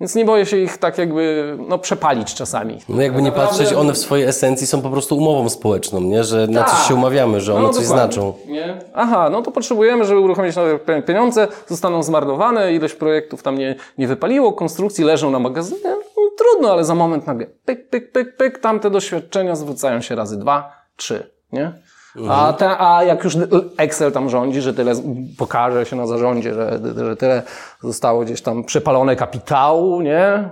[0.00, 2.78] Więc nie boję się ich tak jakby no, przepalić czasami.
[2.88, 6.24] No jakby nie Naprawdę- patrzeć, one w swojej esencji są po prostu umową społeczną, nie?
[6.24, 6.88] Że na coś Tak.
[6.88, 8.34] się umawiamy, że one No, coś znaczą.
[8.46, 8.78] Nie?
[8.94, 14.06] Aha, no to potrzebujemy, żeby uruchomić nowe pieniądze, zostaną zmarnowane, ileś projektów tam nie, nie
[14.08, 15.80] wypaliło, konstrukcji leżą na magazynie,
[16.16, 20.38] no, trudno, ale za moment nagle pyk, pyk, pyk, pyk, tamte doświadczenia zwracają się razy
[20.38, 21.72] dwa, trzy, nie?
[22.28, 23.36] A, te, a jak już
[23.76, 24.92] Excel tam rządzi, że tyle
[25.38, 27.42] pokaże się na zarządzie, że, że tyle
[27.82, 30.50] zostało gdzieś tam przepalone kapitału, nie?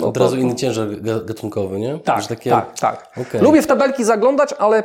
[0.00, 0.20] No Od to...
[0.20, 0.88] razu inny ciężar
[1.24, 1.98] gatunkowy, nie?
[1.98, 2.50] Tak, takie...
[2.50, 3.12] tak, tak.
[3.28, 3.42] Okay.
[3.42, 4.82] Lubię w tabelki zaglądać, ale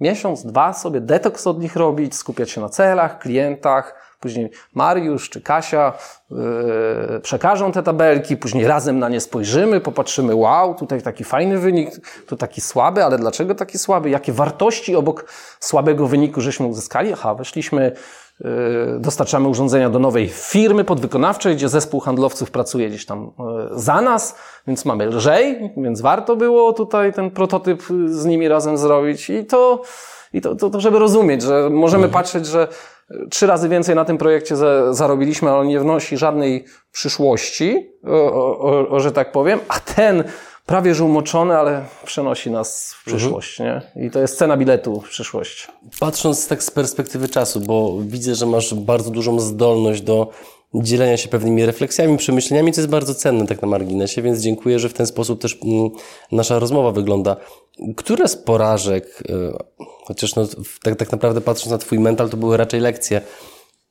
[0.00, 5.40] miesiąc, dwa sobie detoks od nich robić, skupiać się na celach, klientach, później Mariusz czy
[5.40, 5.92] Kasia
[6.30, 11.90] yy, przekażą te tabelki, później razem na nie spojrzymy, popatrzymy, wow, tutaj taki fajny wynik,
[12.26, 14.10] tu taki słaby, ale dlaczego taki słaby?
[14.10, 15.24] Jakie wartości obok
[15.60, 17.12] słabego wyniku żeśmy uzyskali?
[17.12, 17.92] Aha, weszliśmy
[18.40, 18.48] yy,
[19.00, 24.36] dostarczamy urządzenia do nowej firmy podwykonawczej, gdzie zespół handlowców pracuje gdzieś tam yy, za nas,
[24.66, 29.82] więc mamy lżej, więc warto było tutaj ten prototyp z nimi razem zrobić i to,
[30.32, 32.22] i to, to, to żeby rozumieć, że możemy mhm.
[32.22, 32.68] patrzeć, że
[33.30, 37.90] trzy razy więcej na tym projekcie za, zarobiliśmy, ale on nie wnosi żadnej przyszłości,
[38.96, 40.24] że tak powiem, a ten
[40.66, 43.16] prawie że umoczony, ale przenosi nas w mhm.
[43.16, 43.82] przyszłość, mhm.
[43.96, 44.06] nie?
[44.06, 45.68] I to jest cena biletu w przyszłość.
[46.00, 50.30] Patrząc tak z perspektywy czasu, bo widzę, że masz bardzo dużą zdolność do
[50.74, 54.88] dzielenia się pewnymi refleksjami, przemyśleniami, co jest bardzo cenne tak na marginesie, więc dziękuję, że
[54.88, 55.90] w ten sposób też mm,
[56.32, 57.36] nasza rozmowa wygląda.
[57.96, 59.52] Które z porażek, y,
[60.04, 60.46] chociaż no,
[60.82, 63.20] tak, tak naprawdę patrząc na Twój mental, to były raczej lekcje,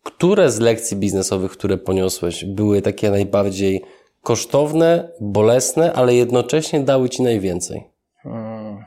[0.03, 3.83] które z lekcji biznesowych, które poniosłeś, były takie najbardziej
[4.23, 7.83] kosztowne, bolesne, ale jednocześnie dały Ci najwięcej?
[8.23, 8.85] Hmm.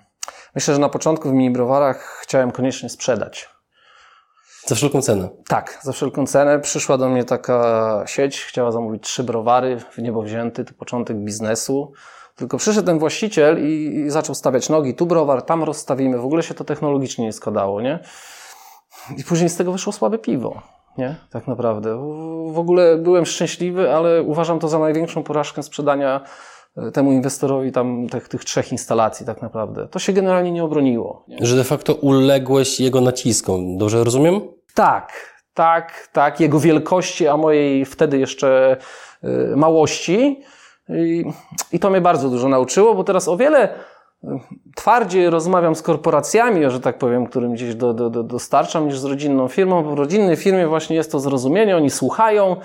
[0.54, 3.48] Myślę, że na początku w mini browarach chciałem koniecznie sprzedać
[4.66, 5.28] za wszelką cenę?
[5.48, 6.60] Tak, za wszelką cenę.
[6.60, 11.92] Przyszła do mnie taka sieć, chciała zamówić trzy browary, w niebo wzięty, to początek biznesu.
[12.36, 16.18] Tylko przyszedł ten właściciel i, i zaczął stawiać nogi, tu browar, tam rozstawimy.
[16.18, 17.98] W ogóle się to technologicznie nie składało, nie?
[19.16, 20.62] I później z tego wyszło słabe piwo,
[20.98, 21.16] nie?
[21.30, 21.96] Tak naprawdę.
[22.52, 26.20] W ogóle byłem szczęśliwy, ale uważam to za największą porażkę sprzedania
[26.92, 29.88] temu inwestorowi tam tych, tych trzech instalacji tak naprawdę.
[29.88, 31.24] To się generalnie nie obroniło.
[31.28, 31.38] Nie?
[31.40, 34.40] Że de facto uległeś jego naciskom, dobrze rozumiem?
[34.74, 35.12] Tak,
[35.54, 38.76] tak, tak, jego wielkości, a mojej wtedy jeszcze
[39.24, 40.40] y, małości.
[40.88, 41.24] I,
[41.72, 43.74] I, to mnie bardzo dużo nauczyło, bo teraz o wiele
[44.24, 44.28] y,
[44.76, 49.04] twardziej rozmawiam z korporacjami, że tak powiem, którym gdzieś do, do, do, dostarczam, niż z
[49.04, 49.94] rodzinną firmą.
[49.94, 52.56] W rodzinnej firmie właśnie jest to zrozumienie, oni słuchają.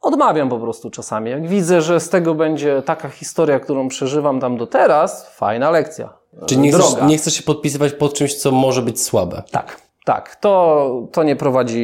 [0.00, 1.30] Odmawiam po prostu czasami.
[1.30, 6.20] Jak widzę, że z tego będzie taka historia, którą przeżywam tam do teraz, fajna lekcja.
[6.46, 9.42] Czyli nie chcesz, nie chcesz się podpisywać pod czymś, co może być słabe.
[9.50, 9.90] Tak.
[10.04, 11.78] Tak, to, to nie prowadzi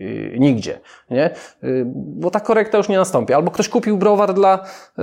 [0.00, 1.30] y, nigdzie, nie?
[1.64, 3.34] Y, bo ta korekta już nie nastąpi.
[3.34, 4.64] Albo ktoś kupił browar dla,
[4.98, 5.02] y,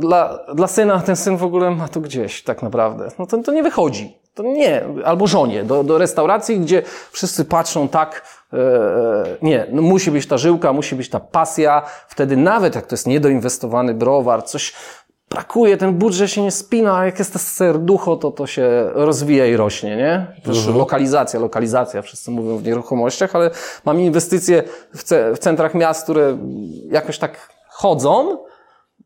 [0.00, 3.08] dla, dla syna, a ten syn w ogóle ma to gdzieś tak naprawdę.
[3.18, 4.18] No to, to nie wychodzi.
[4.34, 4.84] To nie.
[5.04, 8.22] Albo żonie, do, do restauracji, gdzie wszyscy patrzą tak,
[9.42, 11.82] nie, no musi być ta żyłka, musi być ta pasja.
[12.08, 14.74] Wtedy nawet jak to jest niedoinwestowany browar, coś,
[15.30, 19.46] brakuje, ten budżet się nie spina, a jak jest to serducho, to to się rozwija
[19.46, 20.26] i rośnie, nie?
[20.44, 20.76] Też mhm.
[20.76, 23.50] lokalizacja, lokalizacja, wszyscy mówią w nieruchomościach, ale
[23.84, 24.62] mam inwestycje
[24.94, 26.38] w, ce w centrach miast, które
[26.90, 28.38] jakoś tak chodzą,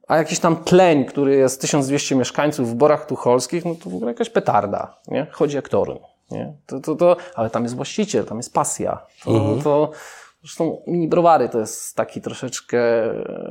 [0.08, 4.10] a jakiś tam tleń, który jest 1200 mieszkańców w Borach Tucholskich, no to w ogóle
[4.10, 5.26] jakaś petarda, nie?
[5.30, 5.98] Chodzi jak torun,
[6.32, 6.52] nie?
[6.66, 9.06] To, to, to, ale tam jest właściciel, tam jest pasja.
[9.24, 9.62] To, mhm.
[9.62, 9.90] to
[10.42, 12.78] Zresztą mini browary to jest taki troszeczkę.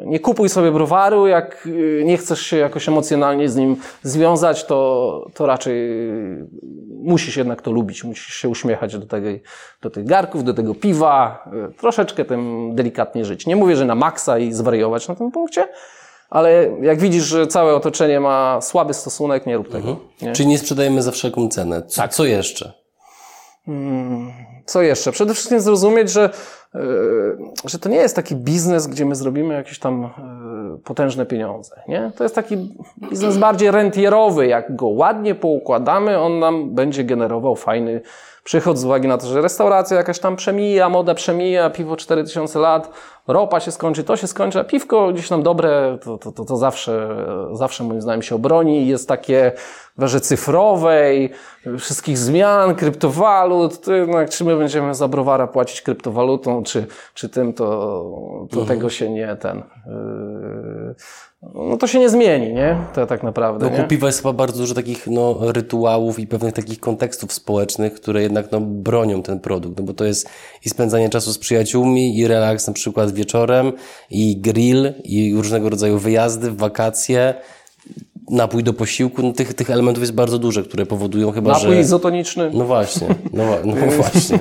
[0.06, 5.30] Nie kupuj sobie browaru, jak y, nie chcesz się jakoś emocjonalnie z nim związać, to,
[5.34, 5.76] to raczej
[6.90, 9.44] musisz jednak to lubić, musisz się uśmiechać do, tej,
[9.82, 13.46] do tych garków, do tego piwa, y, troszeczkę tym delikatnie żyć.
[13.46, 15.68] Nie mówię, że na maksa i zwariować na tym punkcie,
[16.32, 19.90] ale jak widzisz, że całe otoczenie ma słaby stosunek, nie rób tego.
[19.90, 19.98] Mhm.
[20.22, 20.34] Nie?
[20.34, 21.84] Czyli nie sprzedajemy za wszelką cenę.
[21.88, 22.14] Co, tak.
[22.14, 22.74] co jeszcze?
[23.66, 24.32] Hmm,
[24.66, 25.12] co jeszcze?
[25.12, 26.30] Przede wszystkim zrozumieć, że
[26.76, 26.80] E,
[27.66, 30.10] że to nie jest taki biznes, gdzie my zrobimy jakieś tam e,
[30.84, 31.82] potężne pieniądze.
[31.88, 32.12] Nie?
[32.18, 32.76] To jest taki
[33.10, 34.48] biznes bardziej rentierowy.
[34.48, 38.02] Jak go ładnie poukładamy, on nam będzie generował fajny
[38.44, 42.92] przychód z uwagi na to, że restauracja jakaś tam przemija, moda przemija, piwo 4000 lat,
[43.28, 46.58] ropa się skończy, to się skończy, a piwko gdzieś tam dobre, to, to, to, to
[46.58, 47.16] zawsze,
[47.52, 48.88] zawsze moim zdaniem się obroni.
[48.88, 49.52] Jest takie
[49.98, 51.30] w erze cyfrowej,
[51.80, 57.54] wszystkich zmian, kryptowalut, to jednak czy my będziemy za browara płacić kryptowalutą, czy, czy tym,
[57.54, 57.66] to,
[58.50, 58.68] to mhm.
[58.68, 59.58] tego się nie ten...
[59.58, 60.61] Yy,
[61.42, 62.78] no to się nie zmieni, nie?
[62.94, 63.70] To tak naprawdę.
[63.70, 68.22] Wokół piwa jest chyba bardzo dużo takich no, rytuałów i pewnych takich kontekstów społecznych, które
[68.22, 70.30] jednak no, bronią ten produkt, no bo to jest
[70.66, 73.72] i spędzanie czasu z przyjaciółmi, i relaks na przykład wieczorem,
[74.10, 77.34] i grill, i różnego rodzaju wyjazdy, wakacje,
[78.32, 81.68] napój do posiłku, no, tych, tych elementów jest bardzo dużo, które powodują chyba, napój że...
[81.68, 82.52] Napój izotoniczny.
[82.54, 84.40] No właśnie, no, no właśnie.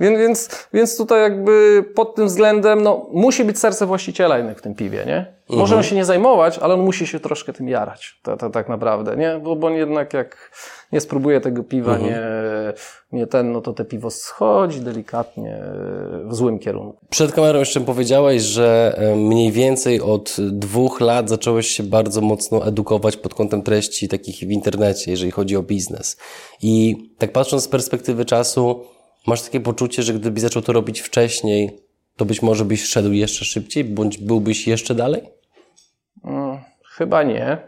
[0.00, 4.62] więc, więc, więc tutaj jakby pod tym względem, no musi być serce właściciela jednak w
[4.62, 5.26] tym piwie, nie?
[5.48, 8.68] Może on się nie zajmować, ale on musi się troszkę tym jarać, to, to tak
[8.68, 9.40] naprawdę, nie?
[9.44, 10.50] Bo, bo on jednak jak
[10.92, 12.22] nie spróbuje tego piwa, nie,
[13.12, 15.58] nie ten, no to te piwo schodzi delikatnie
[16.24, 17.06] w złym kierunku.
[17.10, 22.66] Przed kamerą jeszcze powiedziałeś, że e, mniej więcej od dwóch lat zacząłeś się bardzo mocno
[22.66, 26.16] edukować pod kątem treści takich w internecie, jeżeli chodzi o biznes.
[26.62, 28.84] I tak patrząc z perspektywy czasu,
[29.26, 31.78] masz takie poczucie, że gdybyś zaczął to robić wcześniej,
[32.16, 35.35] to być może byś szedł jeszcze szybciej, bądź byłbyś jeszcze dalej?
[36.98, 37.58] Chyba nie.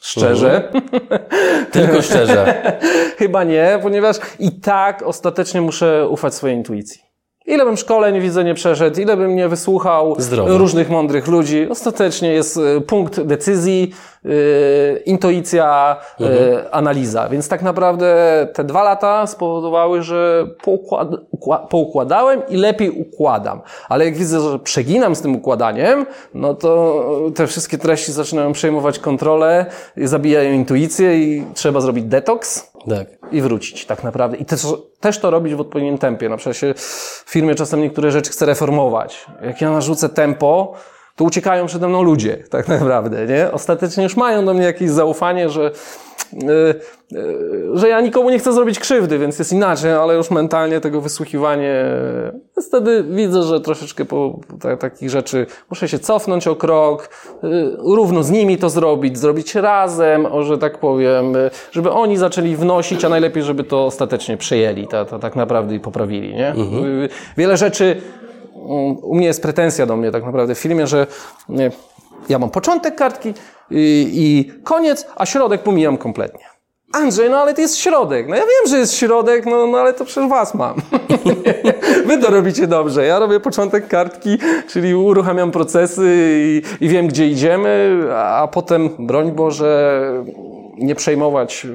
[0.00, 0.72] Szczerze.
[1.72, 2.72] Tylko szczerze.
[3.18, 7.00] Chyba nie, ponieważ i tak ostatecznie muszę ufać swojej intuicji.
[7.46, 10.58] Ile bym szkoleń widzę nie przeszedł, ile bym nie wysłuchał Zdrowo.
[10.58, 13.94] różnych mądrych ludzi, ostatecznie jest y, punkt decyzji,
[15.06, 16.28] intuicja, yy,
[16.72, 17.28] analiza.
[17.28, 18.16] Więc tak naprawdę
[18.54, 23.60] te dwa lata spowodowały, że poukład, ukła- poukładałem i lepiej układam.
[23.88, 27.02] Ale jak widzę, że przeginam z tym układaniem, no to
[27.34, 33.06] te wszystkie treści zaczynają przejmować kontrolę, zabijają intuicję i trzeba zrobić detoks Tak.
[33.32, 34.36] i wrócić tak naprawdę.
[34.36, 34.66] I też,
[35.00, 36.28] też to robić w odpowiednim tempie.
[36.28, 39.26] Na przykład się w firmie czasem niektóre rzeczy chcę reformować.
[39.42, 40.72] Jak ja narzucę tempo,
[41.16, 43.52] to uciekają przede mną ludzie, tak naprawdę, nie?
[43.52, 45.70] Ostatecznie już mają do mnie jakieś zaufanie, że,
[46.32, 46.74] yy,
[47.10, 51.00] yy, że ja nikomu nie chcę zrobić krzywdy, więc jest inaczej, ale już mentalnie tego
[51.00, 51.84] wysłuchiwanie,
[52.56, 57.08] yy, wtedy widzę, że troszeczkę po ta, takich rzeczy muszę się cofnąć o krok,
[57.42, 61.32] yy, równo z nimi to zrobić, zrobić razem, o, że tak powiem,
[61.72, 65.80] żeby oni zaczęli wnosić, a najlepiej, żeby to ostatecznie przejęli, to, to tak naprawdę i
[65.80, 66.54] poprawili, nie?
[66.56, 68.00] Yy, Wiele rzeczy
[69.02, 71.06] u mnie jest pretensja do mnie tak naprawdę w filmie, że
[72.28, 73.34] ja mam początek kartki
[73.70, 76.56] i, i koniec, a środek pomijam kompletnie.
[76.92, 78.28] Andrzej, no ale to jest środek.
[78.28, 80.74] No ja wiem, że jest środek, no, no ale to przecież was mam.
[82.06, 83.06] Wy to robicie dobrze.
[83.06, 89.32] Ja robię początek kartki, czyli uruchamiam procesy i, i wiem, gdzie idziemy, a potem, broń
[89.32, 90.02] Boże,
[90.78, 91.66] nie przejmować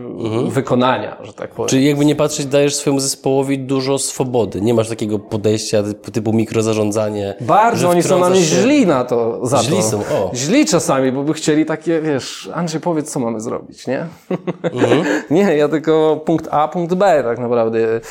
[0.47, 1.69] wykonania, że tak powiem.
[1.69, 4.61] Czyli jakby nie patrzeć, dajesz swojemu zespołowi dużo swobody.
[4.61, 5.83] Nie masz takiego podejścia
[6.13, 7.35] typu, mikrozarządzanie.
[7.41, 9.81] Bardzo, oni są na mnie się- źli na to, za Źli to.
[9.83, 10.31] są, o.
[10.35, 14.05] Źli czasami, bo by chcieli takie, wiesz, Andrzej, powiedz, co mamy zrobić, nie?
[14.63, 15.03] Mhm.
[15.31, 18.01] nie, ja tylko punkt A, punkt B tak naprawdę y,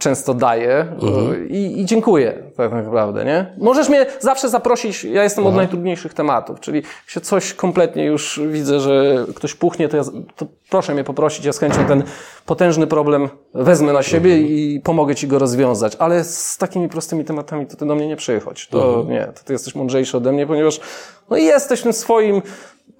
[0.00, 1.32] często daję Mhm.
[1.32, 3.54] y, i, i dziękuję tak naprawdę, nie?
[3.58, 5.54] Możesz mnie zawsze zaprosić, ja jestem Mhm.
[5.54, 10.02] od najtrudniejszych tematów, czyli się coś kompletnie już widzę, że ktoś puchnie, to, ja,
[10.36, 12.02] to proszę mnie poprosić, ja z chęcią ten
[12.46, 14.52] potężny problem wezmę na siebie Mhm.
[14.52, 18.16] i pomogę ci go rozwiązać, ale z takimi prostymi tematami to ty do mnie nie
[18.16, 18.68] przychodź.
[18.68, 19.08] To Mhm.
[19.08, 20.80] nie, to ty jesteś mądrzejszy ode mnie, ponieważ
[21.30, 22.42] no jesteś w tym swoim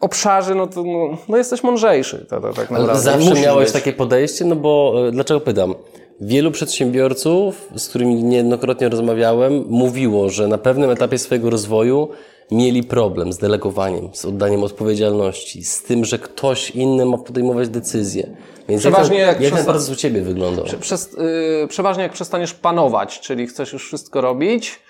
[0.01, 2.27] obszarze, no to no, no jesteś mądrzejszy.
[2.31, 3.03] To, to, tak Ale naprawdę.
[3.03, 3.73] zawsze Musisz miałeś być.
[3.73, 5.75] takie podejście, no bo e, dlaczego pytam?
[6.21, 12.09] Wielu przedsiębiorców, z którymi niejednokrotnie rozmawiałem, mówiło, że na pewnym etapie swojego rozwoju
[12.51, 18.37] mieli problem z delegowaniem, z oddaniem odpowiedzialności, z tym, że ktoś inny ma podejmować decyzje.
[18.69, 20.65] Więc Przeważnie jak, jak ten, jak ten proces u Ciebie wyglądał?
[20.81, 21.13] Przez,
[21.61, 24.81] yy, przeważnie jak przestaniesz panować, czyli chcesz już wszystko robić,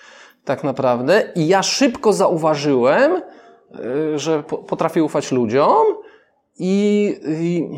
[0.44, 1.32] tak naprawdę.
[1.34, 3.22] I ja szybko zauważyłem,
[3.74, 5.86] yy, że po, potrafię ufać ludziom.
[6.60, 7.68] I, I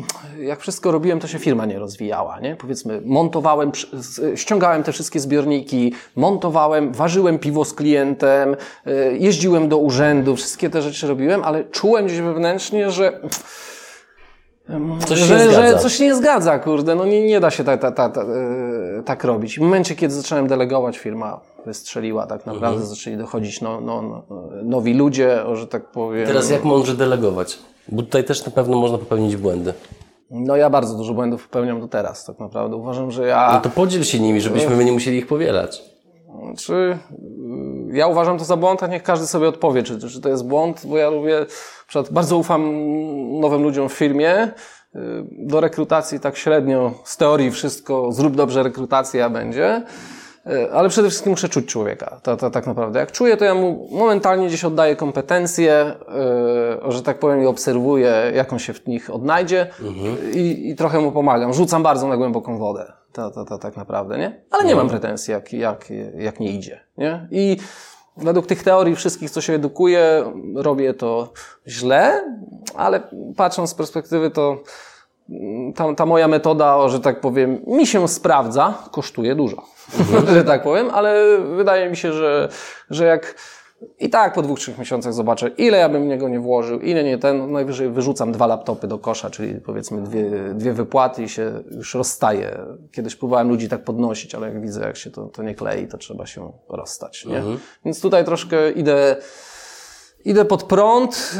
[0.45, 2.55] jak wszystko robiłem, to się firma nie rozwijała, nie?
[2.55, 3.71] Powiedzmy, montowałem,
[4.35, 10.81] ściągałem te wszystkie zbiorniki, montowałem, ważyłem piwo z klientem, yy, jeździłem do urzędu, wszystkie te
[10.81, 13.19] rzeczy robiłem, ale czułem gdzieś wewnętrznie, że
[15.07, 15.77] Coś się że, nie że zgadza.
[15.79, 18.25] coś się nie zgadza, kurde, no nie, nie da się tak, tak, tak, tak,
[19.05, 19.57] tak robić.
[19.59, 22.85] W momencie, kiedy zacząłem delegować, firma wystrzeliła tak naprawdę, Mhm.
[22.85, 24.23] zaczęli dochodzić no, no, no,
[24.63, 26.27] nowi ludzie, że tak powiem.
[26.27, 27.59] Teraz jak mądrze delegować?
[27.87, 29.73] Bo tutaj też na pewno można popełnić błędy.
[30.31, 32.75] No ja bardzo dużo błędów popełniam do teraz, tak naprawdę.
[32.75, 33.49] Uważam, że ja...
[33.53, 35.83] No to podziel się nimi, żebyśmy my nie musieli ich powielać.
[36.57, 36.97] Czy y,
[37.93, 40.81] ja uważam to za błąd, a niech każdy sobie odpowie, czy, czy to jest błąd,
[40.85, 42.61] bo ja lubię, na przykład bardzo ufam
[43.39, 44.49] nowym ludziom w firmie, y,
[45.31, 49.83] do rekrutacji tak średnio, z teorii wszystko, zrób dobrze rekrutacja będzie,
[50.73, 52.99] ale przede wszystkim muszę czuć człowieka, to, to tak naprawdę.
[52.99, 55.95] Jak czuję, to ja mu momentalnie gdzieś oddaję kompetencje,
[56.87, 59.67] y, że tak powiem i obserwuję, jak on się w nich odnajdzie
[60.33, 61.53] i, i trochę mu pomagam.
[61.53, 62.93] Rzucam bardzo na głęboką wodę.
[63.13, 64.41] To, to, to tak naprawdę, nie?
[64.51, 67.27] Ale nie mam pretensji, jak, jak, jak nie idzie, nie?
[67.31, 67.57] I
[68.17, 71.33] według tych teorii wszystkich, co się edukuję, robię to
[71.67, 72.23] źle,
[72.75, 73.01] ale
[73.37, 74.57] patrząc z perspektywy, to
[75.75, 79.63] ta, ta moja metoda, że tak powiem, mi się sprawdza, kosztuje dużo,
[80.33, 82.49] że tak powiem, ale wydaje mi się, że,
[82.89, 83.35] że jak
[83.99, 87.03] i tak po dwóch, trzech miesiącach zobaczę, ile ja bym w niego nie włożył, ile
[87.03, 91.63] nie ten, najwyżej wyrzucam dwa laptopy do kosza, czyli powiedzmy dwie, dwie wypłaty i się
[91.71, 92.59] już rozstaję.
[92.91, 95.97] Kiedyś próbowałem ludzi tak podnosić, ale jak widzę, jak się to, to nie klei, to
[95.97, 97.43] trzeba się rozstać, nie?
[97.85, 99.15] Więc tutaj troszkę idę
[100.25, 101.31] idę pod prąd,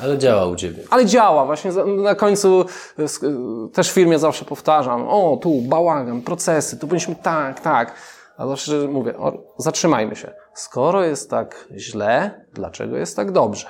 [0.00, 0.82] y, Ale działa u Ciebie.
[0.90, 1.46] ale działa.
[1.46, 2.64] Właśnie na końcu
[2.98, 7.92] sk- y, też w firmie zawsze powtarzam, o tu bałagan, procesy, tu powinniśmy tak, tak.
[8.36, 10.32] A zawsze mówię, o, zatrzymajmy się.
[10.54, 13.66] Skoro jest tak źle, dlaczego jest tak dobrze?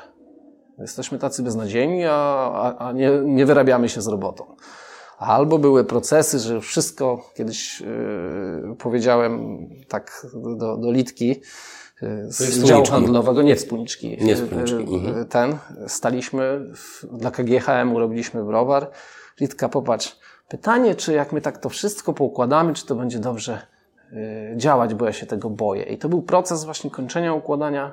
[0.78, 2.12] Jesteśmy tacy beznadziejni, a,
[2.52, 4.56] a, a nie, nie wyrabiamy się z robotą.
[5.18, 11.40] Albo były procesy, że wszystko, kiedyś yy, powiedziałem tak do, do Litki,
[12.28, 15.26] z działu handlowego, nie wspólniczki, Nie wspólniczki, yy, mhm.
[15.26, 18.90] ten, staliśmy, w, dla KGHM robiliśmy browar.
[19.40, 20.18] Litka, popatrz,
[20.48, 23.66] pytanie, czy jak my tak to wszystko poukładamy, czy to będzie dobrze
[24.12, 24.18] yy,
[24.56, 25.82] działać, bo ja się tego boję.
[25.82, 27.92] I to był proces właśnie kończenia układania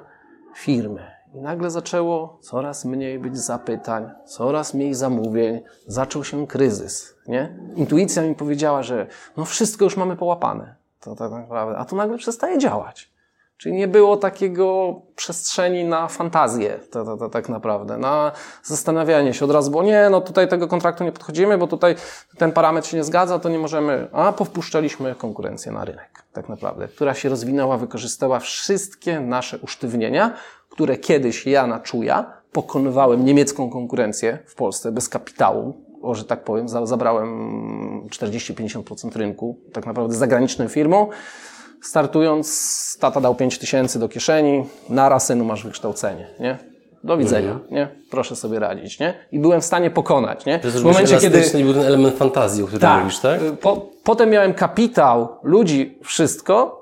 [0.55, 1.15] firmy.
[1.33, 7.15] I nagle zaczęło coraz mniej być zapytań, coraz mniej zamówień, zaczął się kryzys.
[7.27, 7.57] Nie?
[7.75, 10.75] Intuicja mi powiedziała, że no wszystko już mamy połapane.
[10.99, 11.77] To tak naprawdę.
[11.77, 13.14] A to nagle przestaje działać.
[13.57, 18.31] Czyli nie było takiego przestrzeni na fantazję, to, to, to tak naprawdę, na
[18.63, 21.95] zastanawianie się od razu, bo nie, no tutaj tego kontraktu nie podchodzimy, bo tutaj
[22.37, 26.87] ten parametr się nie zgadza, to nie możemy, a powpuszczaliśmy konkurencję na rynek, tak naprawdę,
[26.87, 30.33] która się rozwinęła, wykorzystała wszystkie nasze usztywnienia,
[30.69, 36.43] które kiedyś ja na czuja pokonywałem niemiecką konkurencję w Polsce bez kapitału, o, że tak
[36.43, 41.07] powiem, za- zabrałem 40-50% rynku, tak naprawdę zagranicznym firmom,
[41.82, 46.57] startując, tata dał 5 tysięcy do kieszeni, nara synu masz wykształcenie, nie?
[47.03, 47.88] Do widzenia, nie?
[48.11, 49.13] Proszę sobie radzić, nie?
[49.32, 50.59] I byłem w stanie pokonać, nie?
[50.59, 51.41] To w momencie, kiedy...
[51.41, 51.63] kiedy...
[51.63, 53.39] był ten element fantazji, o którym Tak, mówisz, tak?
[53.61, 56.82] Po, potem miałem kapitał, ludzi, wszystko,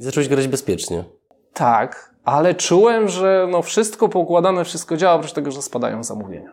[0.00, 1.04] I zacząłeś grać bezpiecznie.
[1.52, 6.52] tak, ale czułem, że no wszystko poukładane, wszystko działa, oprócz tego, że spadają zamówienia.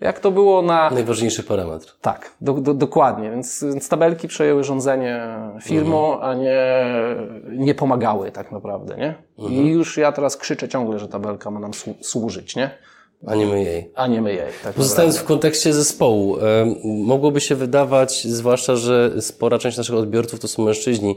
[0.00, 0.90] Jak to było na...
[0.90, 1.96] Najważniejszy parametr.
[2.00, 3.30] Tak, do, do, dokładnie.
[3.30, 5.26] Więc, więc tabelki przejęły rządzenie
[5.62, 6.58] firmą, a nie,
[7.48, 9.14] nie pomagały tak naprawdę, nie?
[9.48, 12.70] I już ja teraz krzyczę ciągle, że tabelka ma nam słu- służyć, nie?
[13.26, 13.90] A nie my jej.
[13.94, 14.52] A nie my jej.
[14.64, 16.36] Tak Pozostając w kontekście zespołu,
[16.84, 21.16] mogłoby się wydawać, zwłaszcza, że spora część naszych odbiorców to są mężczyźni,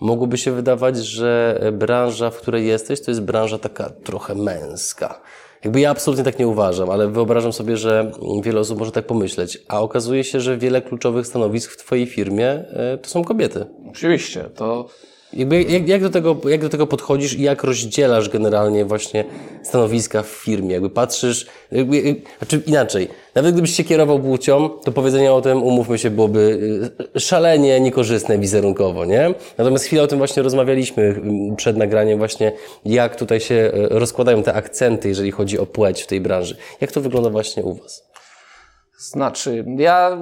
[0.00, 5.20] mogłoby się wydawać, że branża, w której jesteś, to jest branża taka trochę męska.
[5.64, 8.10] Jakby ja absolutnie tak nie uważam, ale wyobrażam sobie, że
[8.42, 9.58] wiele osób może tak pomyśleć.
[9.68, 13.66] A okazuje się, że wiele kluczowych stanowisk w Twojej firmie e, to są kobiety.
[13.90, 14.88] Oczywiście, to
[15.32, 19.24] Jakby jak, jak, do tego, jak do tego podchodzisz i jak rozdzielasz generalnie właśnie
[19.62, 20.72] stanowiska w firmie?
[20.72, 25.62] Jakby patrzysz, jakby, jak- znaczy inaczej, nawet gdybyś się kierował płcią, to powiedzenie o tym,
[25.62, 26.58] umówmy się, byłoby
[27.16, 29.34] y, szalenie niekorzystne wizerunkowo, nie?
[29.58, 32.52] Natomiast chwilę o tym właśnie rozmawialiśmy y, przed nagraniem właśnie,
[32.84, 36.56] jak tutaj się y, rozkładają te akcenty, jeżeli chodzi o płeć w tej branży.
[36.80, 38.10] Jak to wygląda właśnie u Was?
[39.00, 40.18] znaczy, ja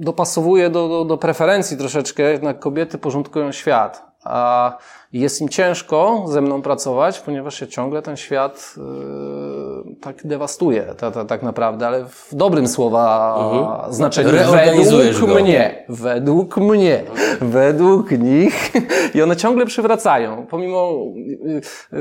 [0.00, 4.78] dopasowuję do, do, do preferencji troszeczkę, jednak kobiety porządkują świat, uh,
[5.16, 10.94] a jest im ciężko ze mną pracować, ponieważ się ciągle ten świat yy, tak dewastuje,
[10.98, 14.30] ta, ta, tak naprawdę, ale w dobrym słowa znaczeniu.
[14.30, 15.40] Reorganizujesz według go.
[15.42, 17.02] mnie, według mnie,
[17.40, 18.72] według nich
[19.14, 21.60] i one ciągle przywracają, pomimo yy,
[21.92, 22.00] yy,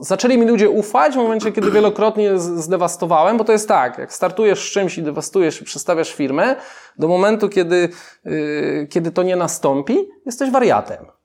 [0.00, 4.68] zaczęli mi ludzie ufać w momencie, kiedy wielokrotnie zdewastowałem, bo to jest tak, jak startujesz
[4.68, 6.56] z czymś i dewastujesz i przestawiasz firmę,
[6.98, 7.88] do momentu, kiedy,
[8.24, 11.19] yy, kiedy to nie nastąpi, jesteś wariatem.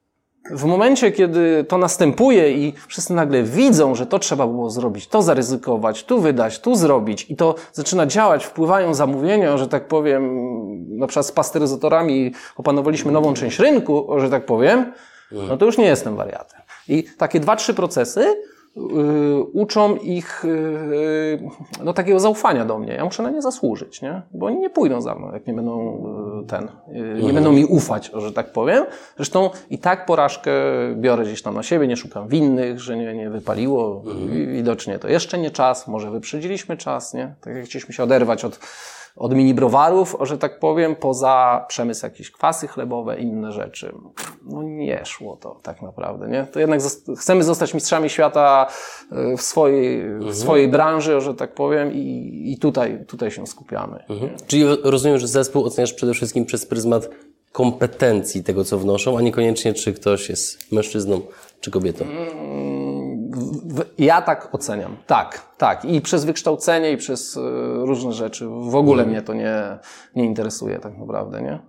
[0.51, 5.21] W momencie, kiedy to następuje i wszyscy nagle widzą, że to trzeba było zrobić, to
[5.21, 10.29] zaryzykować, tu wydać, tu zrobić i to zaczyna działać, wpływają zamówienia, że tak powiem,
[10.97, 14.93] na przykład z pasteryzatorami opanowaliśmy nową część rynku, że tak powiem,
[15.31, 16.61] no to już nie jestem wariatem.
[16.87, 18.35] I takie dwa, trzy procesy
[19.53, 21.49] uczą ich yy,
[21.83, 22.93] no, takiego zaufania do mnie.
[22.93, 24.21] Ja muszę na nie zasłużyć, nie?
[24.31, 26.03] Bo oni nie pójdą za mną, jak nie będą
[26.47, 26.67] ten,
[27.23, 28.85] nie będą mi ufać, że tak powiem.
[29.15, 30.51] Zresztą i tak porażkę
[30.95, 34.03] biorę gdzieś tam na siebie, nie szukam winnych, że nie, nie wypaliło.
[34.33, 37.35] I Widocznie to jeszcze nie czas, może wyprzedziliśmy czas, nie?
[37.41, 38.59] Tak jak chcieliśmy się oderwać od
[39.15, 43.95] od mini browarów, że tak powiem, poza przemysł jakieś kwasy chlebowe, inne rzeczy.
[44.45, 46.47] No nie szło to tak naprawdę, nie?
[46.51, 46.79] To jednak
[47.17, 48.67] chcemy zostać mistrzami świata
[49.33, 54.03] y, w swojej, w swojej branży, że tak powiem i, i tutaj, tutaj się skupiamy.
[54.47, 57.09] Czyli rozumiem, że zespół oceniasz przede wszystkim przez pryzmat
[57.51, 61.21] kompetencji tego, co wnoszą, a niekoniecznie czy ktoś jest mężczyzną
[61.61, 62.05] czy kobietą.
[62.05, 62.74] W-
[63.97, 64.97] Ja tak oceniam.
[65.07, 65.85] Tak, tak.
[65.85, 67.41] I przez wykształcenie, i przez y,
[67.75, 68.47] różne rzeczy.
[68.47, 69.77] W ogóle mnie to nie,
[70.15, 71.59] nie interesuje tak naprawdę, nie?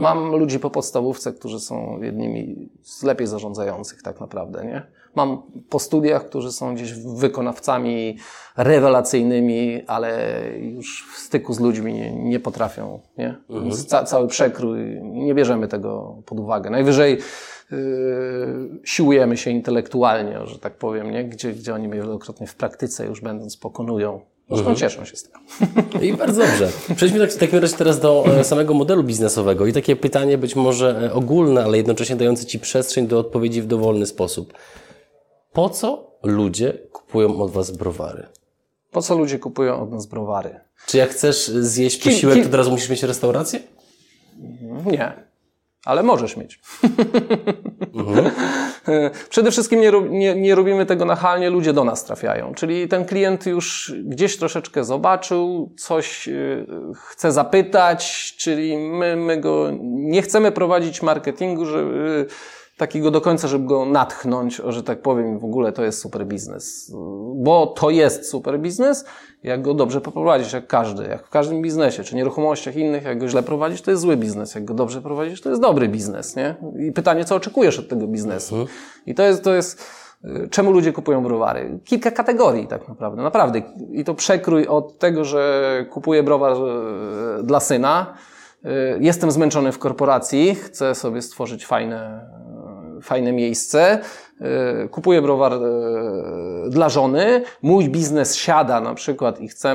[0.00, 4.86] Mam ludzi po podstawówce, którzy są jednymi z lepiej zarządzających tak naprawdę, nie?
[5.14, 8.18] Mam po studiach, którzy są gdzieś wykonawcami
[8.56, 13.36] rewelacyjnymi, ale już w styku z ludźmi nie, nie potrafią, nie?
[13.50, 13.72] Mhm.
[13.72, 16.70] Ca, cały przekrój, nie bierzemy tego pod uwagę.
[16.70, 17.18] Najwyżej
[18.84, 21.24] siłujemy się intelektualnie, że tak powiem, nie?
[21.24, 24.20] Gdzie, gdzie oni wielokrotnie w praktyce już będąc pokonują.
[24.50, 25.38] Zresztą cieszą się z tego.
[26.04, 26.68] I bardzo dobrze.
[26.96, 30.56] Przejdźmy tak, w takim razie teraz do e, samego modelu biznesowego i takie pytanie być
[30.56, 34.52] może e, ogólne, ale jednocześnie dające Ci przestrzeń do odpowiedzi w dowolny sposób.
[35.52, 38.26] Po co ludzie kupują od Was browary?
[38.90, 40.60] Po co ludzie kupują od nas browary?
[40.86, 43.60] Czy jak chcesz zjeść Kim- posiłek, kim- to teraz musisz mieć restaurację?
[44.86, 45.25] Nie.
[45.86, 46.58] Ale możesz mieć.
[49.30, 52.54] Przede wszystkim nie, nie, nie robimy tego nachalnie, ludzie do nas trafiają.
[52.54, 59.70] Czyli ten klient już gdzieś troszeczkę zobaczył, coś y, chce zapytać, czyli my, my go
[59.82, 62.26] nie chcemy prowadzić marketingu, żeby,
[62.76, 66.26] takiego do końca, żeby go natchnąć, o, że tak powiem, w ogóle to jest super
[66.26, 66.92] biznes.
[67.34, 69.04] Bo to jest super biznes,
[69.42, 73.28] jak go dobrze poprowadzić, jak każdy, jak w każdym biznesie, czy nieruchomościach innych, jak go
[73.28, 76.54] źle prowadzić, to jest zły biznes, jak go dobrze prowadzisz, to jest dobry biznes, nie?
[76.78, 78.66] I pytanie, co oczekujesz od tego biznesu?
[79.06, 79.86] I to jest, to jest,
[80.24, 81.78] y, czemu ludzie kupują browary?
[81.84, 83.62] Kilka kategorii tak naprawdę, naprawdę.
[83.92, 88.14] I to przekrój od tego, że kupuję browar y, dla syna,
[88.64, 88.68] y,
[89.00, 92.30] jestem zmęczony w korporacji, chcę sobie stworzyć fajne,
[93.02, 93.98] fajne miejsce,
[94.84, 95.58] y, kupuję browar y,
[96.70, 99.74] dla żony, mój biznes siada na przykład i chcę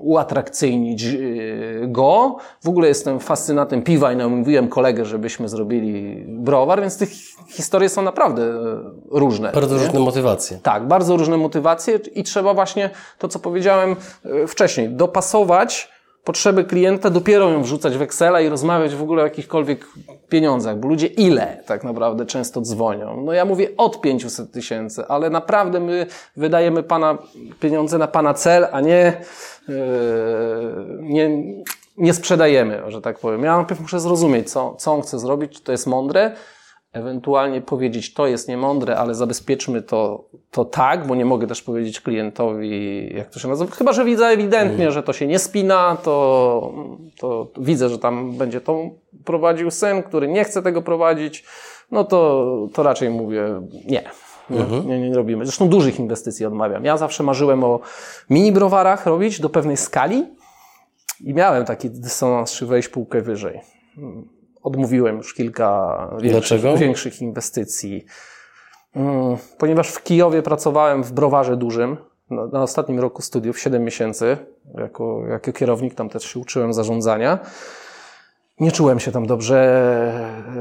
[0.00, 2.36] uatrakcyjnić y, go.
[2.64, 7.10] W ogóle jestem fascynatem piwa i namówiłem kolegę, żebyśmy zrobili browar, więc tych
[7.48, 8.42] historie są naprawdę
[9.10, 9.52] różne.
[9.52, 9.84] Bardzo nie?
[9.84, 10.58] różne motywacje.
[10.62, 15.97] Tak, bardzo różne motywacje i trzeba właśnie to, co powiedziałem e, wcześniej, dopasować
[16.28, 19.86] potrzeby klienta, dopiero ją wrzucać w Excela i rozmawiać w ogóle o jakichkolwiek
[20.28, 23.22] pieniądzach, bo ludzie ile tak naprawdę często dzwonią?
[23.24, 26.06] No ja mówię od 500 tysięcy, ale naprawdę my
[26.36, 27.18] wydajemy pana
[27.60, 29.20] pieniądze na pana cel, a nie,
[29.68, 29.76] yy,
[31.00, 31.30] nie,
[31.96, 33.44] nie sprzedajemy, że tak powiem.
[33.44, 36.32] Ja najpierw muszę zrozumieć, co, co on chce zrobić, czy to jest mądre,
[36.92, 42.00] ewentualnie powiedzieć, to jest niemądre, ale zabezpieczmy to, to tak, bo nie mogę też powiedzieć
[42.00, 43.70] klientowi, jak to się nazywa.
[43.70, 46.72] Chyba, że widzę ewidentnie, że to się nie spina, to,
[47.18, 48.78] to widzę, że tam będzie to
[49.24, 51.44] prowadził syn, który nie chce tego prowadzić,
[51.90, 54.02] no to, to raczej mówię nie.
[54.50, 55.44] Nie, nie, nie robimy.
[55.44, 56.84] Zresztą dużych inwestycji odmawiam.
[56.84, 57.80] Ja zawsze marzyłem o
[58.30, 60.24] mini browarach robić do pewnej skali
[61.20, 63.60] i miałem taki dysonans, czy wejść półkę wyżej
[64.62, 68.04] odmówiłem już kilka większych, większych inwestycji.
[68.96, 71.96] Mm, Ponieważ w Kijowie pracowałem w browarze dużym,
[72.30, 74.36] na, na ostatnim roku studiów, 7 miesięcy,
[74.74, 77.38] jako, jako kierownik, tam też się uczyłem zarządzania.
[78.60, 79.56] Nie czułem się tam dobrze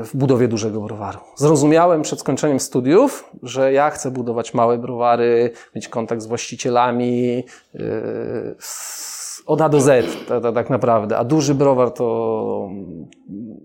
[0.04, 1.20] w budowie dużego browaru.
[1.36, 7.36] Zrozumiałem przed skończeniem studiów, że ja chcę budować małe browary, mieć kontakt z właścicielami,
[7.74, 9.17] yy, z-
[9.48, 11.18] od A do Z, tak, tak, tak naprawdę.
[11.18, 12.70] A duży browar to...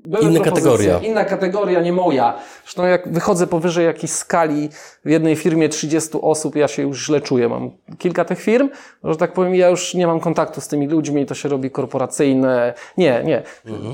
[0.06, 0.98] Były Inna kategoria.
[0.98, 2.34] Inna kategoria, nie moja.
[2.62, 4.68] Zresztą jak wychodzę powyżej jakiejś skali
[5.04, 7.48] w jednej firmie 30 osób, ja się już źle czuję.
[7.48, 8.68] Mam kilka tych firm,
[9.04, 12.74] że tak powiem, ja już nie mam kontaktu z tymi ludźmi, to się robi korporacyjne.
[12.98, 13.42] Nie, nie.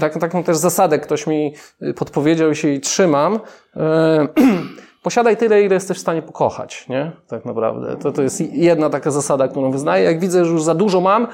[0.01, 3.41] Tak, taką też zasadę ktoś mi y, podpowiedział i się jej trzymam.
[3.76, 4.28] E,
[5.03, 7.12] Posiadaj tyle, ile jesteś w stanie pokochać, nie?
[7.28, 7.97] Tak naprawdę.
[7.97, 10.05] To, to jest jedna taka zasada, którą wyznaję.
[10.05, 11.26] Jak widzę, że już za dużo mam,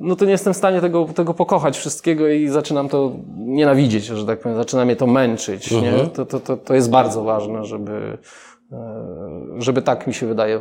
[0.00, 4.26] no to nie jestem w stanie tego, tego pokochać wszystkiego i zaczynam to nienawidzieć, że
[4.26, 5.92] tak powiem, zaczyna mnie to męczyć, nie?
[6.14, 8.18] To, to, to, to jest bardzo ważne, żeby,
[8.72, 8.78] e,
[9.58, 10.60] żeby tak mi się wydaje e,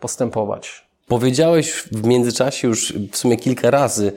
[0.00, 0.86] postępować.
[1.08, 4.12] Powiedziałeś w międzyczasie już w sumie kilka razy,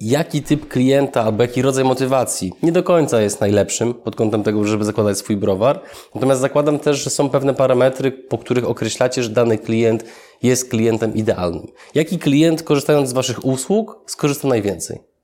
[0.00, 4.64] jaki typ klienta albo jaki rodzaj motywacji nie do końca jest najlepszym pod kątem tego,
[4.64, 5.80] żeby zakładać swój browar.
[6.14, 10.04] Natomiast zakładam też, że są pewne parametry, po których określacie, że dany klient
[10.42, 11.66] jest klientem idealnym.
[11.94, 15.15] Jaki klient, korzystając z Waszych usług, skorzysta najwięcej?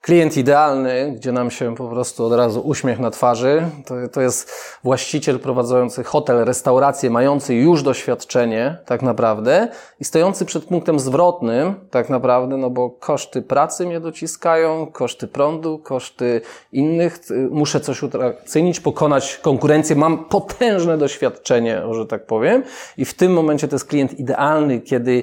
[0.00, 4.52] Klient idealny, gdzie nam się po prostu od razu uśmiech na twarzy, to, to jest
[4.84, 9.68] właściciel prowadzący hotel, restaurację, mający już doświadczenie, tak naprawdę,
[10.00, 15.78] i stojący przed punktem zwrotnym, tak naprawdę, no bo koszty pracy mnie dociskają, koszty prądu,
[15.78, 16.40] koszty
[16.72, 17.18] innych,
[17.50, 22.62] muszę coś utrakcyjnić, pokonać konkurencję, mam potężne doświadczenie, że tak powiem,
[22.96, 25.22] i w tym momencie to jest klient idealny, kiedy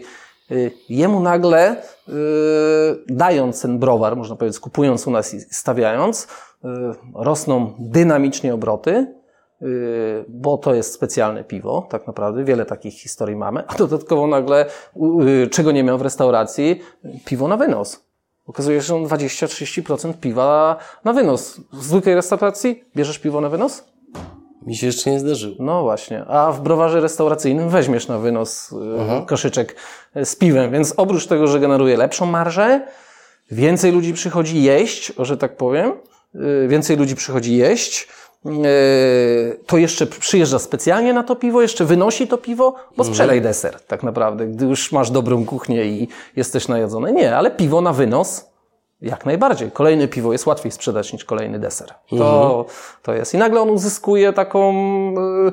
[0.89, 1.75] jemu nagle,
[2.09, 2.13] y,
[3.09, 6.67] dając ten browar, można powiedzieć, kupując u nas i stawiając, y,
[7.15, 9.15] rosną dynamicznie obroty,
[9.61, 12.43] y, bo to jest specjalne piwo, tak naprawdę.
[12.43, 13.63] Wiele takich historii mamy.
[13.67, 14.65] A dodatkowo nagle,
[15.45, 16.81] y, czego nie miał w restauracji,
[17.25, 18.07] piwo na wynos.
[18.47, 21.61] Okazuje się, że on 20-30% piwa na wynos.
[21.73, 23.83] W zwykłej restauracji bierzesz piwo na wynos?
[24.67, 25.55] Mi się jeszcze nie zdarzyło.
[25.59, 26.25] No właśnie.
[26.25, 29.75] A w browarze restauracyjnym weźmiesz na wynos y, koszyczek
[30.17, 32.81] y, z piwem, więc oprócz tego, że generuje lepszą marżę,
[33.51, 35.93] więcej ludzi przychodzi jeść, o, że tak powiem,
[36.35, 38.07] y, więcej ludzi przychodzi jeść,
[39.65, 44.03] to jeszcze przyjeżdża specjalnie na to piwo, jeszcze wynosi to piwo, bo sprzedaj deser tak
[44.03, 47.11] naprawdę, gdy już masz dobrą kuchnię i jesteś najedzony.
[47.11, 48.45] Nie, ale piwo na wynos
[49.01, 49.71] jak najbardziej.
[49.71, 51.93] Kolejne piwo jest łatwiej sprzedać niż kolejny deser.
[52.09, 52.65] To,
[53.01, 53.33] to jest.
[53.33, 54.73] I nagle on uzyskuje taką
[55.47, 55.51] y,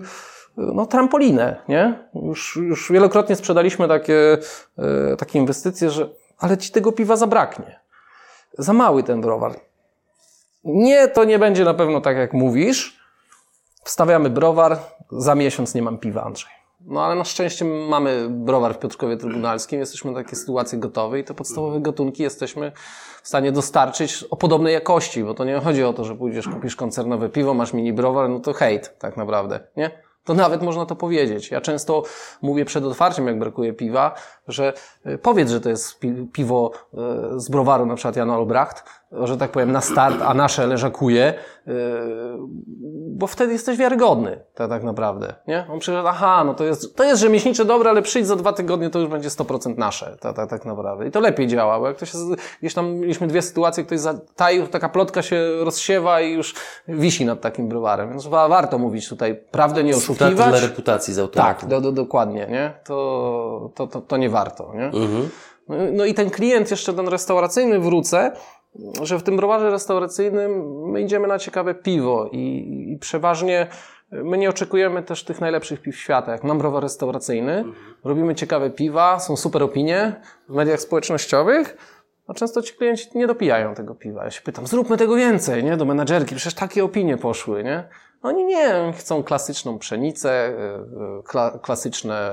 [0.56, 2.08] no, trampolinę, nie?
[2.14, 4.38] Już, już wielokrotnie sprzedaliśmy takie,
[5.12, 7.80] y, takie inwestycje, że ale ci tego piwa zabraknie.
[8.58, 9.60] Za mały ten browar.
[10.64, 13.00] Nie, to nie będzie na pewno tak, jak mówisz.
[13.84, 14.78] Wstawiamy browar,
[15.10, 16.63] za miesiąc nie mam piwa, Andrzej.
[16.86, 21.24] No ale na szczęście mamy browar w Piotrkowie Trybunalskim, jesteśmy na takie sytuacje gotowe i
[21.24, 22.72] te podstawowe gatunki jesteśmy
[23.22, 26.76] w stanie dostarczyć o podobnej jakości, bo to nie chodzi o to, że pójdziesz, kupisz
[26.76, 30.04] koncernowe piwo, masz mini browar, no to hejt tak naprawdę, nie?
[30.24, 31.50] To nawet można to powiedzieć.
[31.50, 32.02] Ja często
[32.42, 34.14] mówię przed otwarciem, jak brakuje piwa,
[34.48, 34.72] że
[35.06, 36.96] y, powiedz, że to jest pi- piwo y,
[37.40, 38.84] z browaru, na przykład Jan Olbracht,
[39.22, 41.34] że tak powiem, na start, a nasze leżakuje,
[41.68, 41.72] y,
[43.16, 45.66] bo wtedy jesteś wiarygodny, tak, tak naprawdę, nie?
[45.72, 48.90] On przyszedł, aha, no to jest, to jest rzemieślnicze dobre, ale przyjdź za dwa tygodnie,
[48.90, 51.06] to już będzie 100% nasze, tak, tak, tak naprawdę.
[51.08, 54.88] I to lepiej działa, bo jak z- gdzieś tam mieliśmy dwie sytuacje, ktoś zataił, taka
[54.88, 56.54] plotka się rozsiewa i już
[56.88, 60.62] wisi nad takim browarem, więc wa- warto mówić tutaj prawdę, nie Straty dla oszukiwać.
[60.62, 61.60] reputacji z autorytetu.
[61.60, 62.72] Tak, do, do, dokładnie, nie?
[62.84, 64.90] To, to, to, to nie warto, nie?
[65.68, 68.32] No, no i ten klient jeszcze ten restauracyjny wrócę,
[69.02, 73.66] że w tym browarze restauracyjnym my idziemy na ciekawe piwo i, i przeważnie
[74.10, 76.32] my nie oczekujemy też tych najlepszych piw świata.
[76.32, 77.64] Jak mam browar restauracyjny,
[78.04, 81.76] robimy ciekawe piwa, są super opinie w mediach społecznościowych,
[82.28, 84.24] a często ci klienci nie dopijają tego piwa.
[84.24, 85.76] Ja się pytam, zróbmy tego więcej, nie?
[85.76, 87.88] Do menadżerki, przecież takie opinie poszły, nie?
[88.22, 90.52] Oni nie, chcą klasyczną pszenicę,
[91.16, 92.30] yy, kla, klasyczne,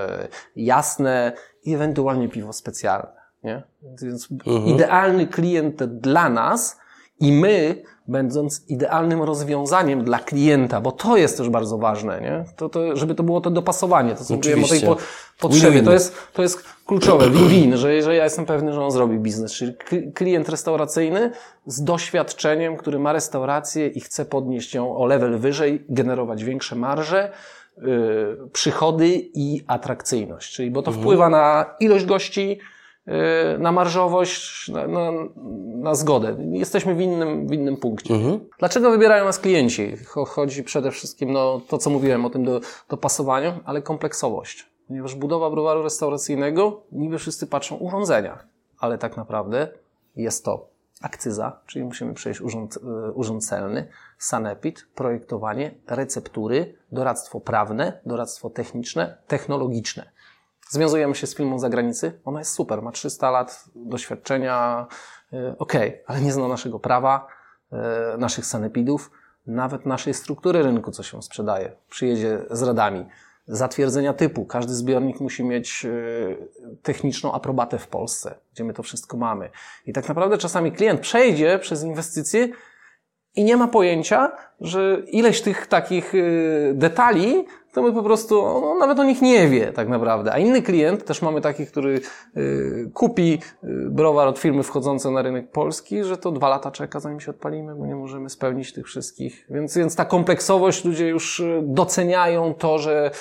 [0.56, 1.32] jasne
[1.64, 3.64] i ewentualnie piwo specjalne, nie?
[4.02, 4.28] Więc
[4.66, 6.80] idealny klient dla nas
[7.20, 12.46] i my, będąc idealnym rozwiązaniem dla klienta, bo to jest też bardzo ważne, nie?
[12.56, 14.98] To, to, żeby to było to dopasowanie, to co mówiłem o tej po,
[15.40, 19.20] potrzebie, to jest, to jest kluczowe, win-win, że, że ja jestem pewny, że on zrobi
[19.20, 21.32] biznes, czyli kli- klient restauracyjny
[21.66, 27.32] z doświadczeniem, który ma restaurację i chce podnieść ją o level wyżej, generować większe marże,
[27.78, 32.60] yy, przychody i atrakcyjność, czyli bo to wpływa na ilość gości,
[33.60, 35.12] na marżowość, na, na,
[35.76, 36.36] na zgodę.
[36.52, 38.14] Jesteśmy w innym, w innym punkcie.
[38.60, 39.98] Dlaczego wybierają nas klienci?
[39.98, 44.70] Cho- Chodzi przede wszystkim, no, to co mówiłem o tym do, dopasowaniu, ale kompleksowość.
[44.88, 48.40] Ponieważ budowa browaru restauracyjnego, niby wszyscy patrzą urządzenia,
[48.80, 49.68] ale tak naprawdę
[50.16, 50.68] jest to
[51.02, 53.88] akcyza, czyli musimy przejść urząd, y, urząd celny,
[54.18, 60.12] sanepid, projektowanie, receptury, doradztwo prawne, doradztwo techniczne, technologiczne.
[60.72, 64.88] Związujemy się z firmą z zagranicy, ona jest super, ma 300 lat doświadczenia,
[65.34, 67.28] y, okej, ale nie zna naszego prawa,
[67.74, 69.12] y, naszych sanepidów,
[69.48, 71.72] nawet naszej struktury rynku, co się sprzedaje.
[71.90, 73.06] Przyjedzie z radami.
[73.48, 74.46] Zatwierdzenia typu.
[74.46, 76.48] Każdy zbiornik musi mieć y,
[76.84, 79.50] techniczną aprobatę w Polsce, gdzie my to wszystko mamy.
[79.86, 82.50] I tak naprawdę czasami klient przejdzie przez inwestycje
[83.36, 86.14] i nie ma pojęcia, że ileś tych takich
[86.74, 90.34] detali, to my po prostu, on nawet o nich nie wie tak naprawdę.
[90.34, 92.02] A inny klient, też mamy taki, który
[92.38, 97.00] y, kupi y, browar od firmy wchodzącej na rynek polski, że to dwa lata czeka,
[97.00, 99.46] zanim się odpalimy, bo nie możemy spełnić tych wszystkich.
[99.50, 103.12] Więc, więc ta kompleksowość, ludzie już y, doceniają to, że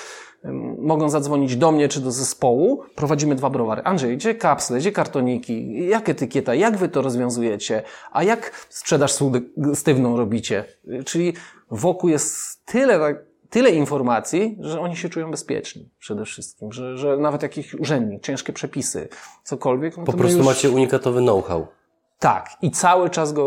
[0.77, 2.83] mogą zadzwonić do mnie czy do zespołu.
[2.95, 3.81] Prowadzimy dwa browary.
[3.83, 10.17] Andrzej, gdzie kapsle, gdzie kartoniki, jak etykieta, jak wy to rozwiązujecie, a jak sprzedaż sugestywną
[10.17, 10.65] robicie?
[11.05, 11.33] Czyli
[11.71, 17.17] wokół jest tyle, tak- tyle informacji, że oni się czują bezpieczni przede wszystkim, że, że
[17.17, 19.09] nawet jakiś urzędnik, ciężkie przepisy,
[19.43, 19.97] cokolwiek.
[19.97, 20.47] No Po prostu już...
[20.47, 21.67] macie unikatowy know-how.
[22.21, 23.43] Tak, i cały czas go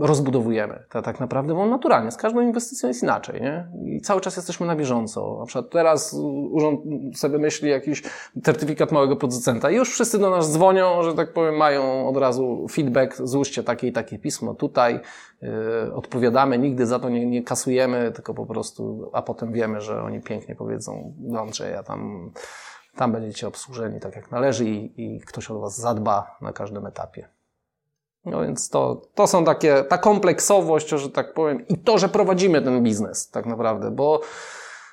[0.00, 3.68] rozbudowujemy, tak, tak naprawdę, bo naturalnie, z każdą inwestycją jest inaczej, nie?
[3.84, 5.36] I cały czas jesteśmy na bieżąco.
[5.40, 6.16] Na przykład teraz
[6.50, 6.80] urząd
[7.14, 8.02] sobie myśli jakiś
[8.44, 12.66] certyfikat małego producenta i już wszyscy do nas dzwonią, że tak powiem, mają od razu
[12.70, 15.00] feedback, złóżcie takie i takie pismo tutaj,
[15.42, 15.50] yy,
[15.94, 20.20] odpowiadamy, nigdy za to nie, nie kasujemy, tylko po prostu, a potem wiemy, że oni
[20.20, 22.30] pięknie powiedzą Andrzeja tam,
[23.00, 27.28] tam będziecie obsłużeni tak jak należy i, i ktoś o was zadba na każdym etapie.
[28.24, 32.62] No więc to, to są takie, ta kompleksowość, że tak powiem, i to, że prowadzimy
[32.62, 34.20] ten biznes tak naprawdę, bo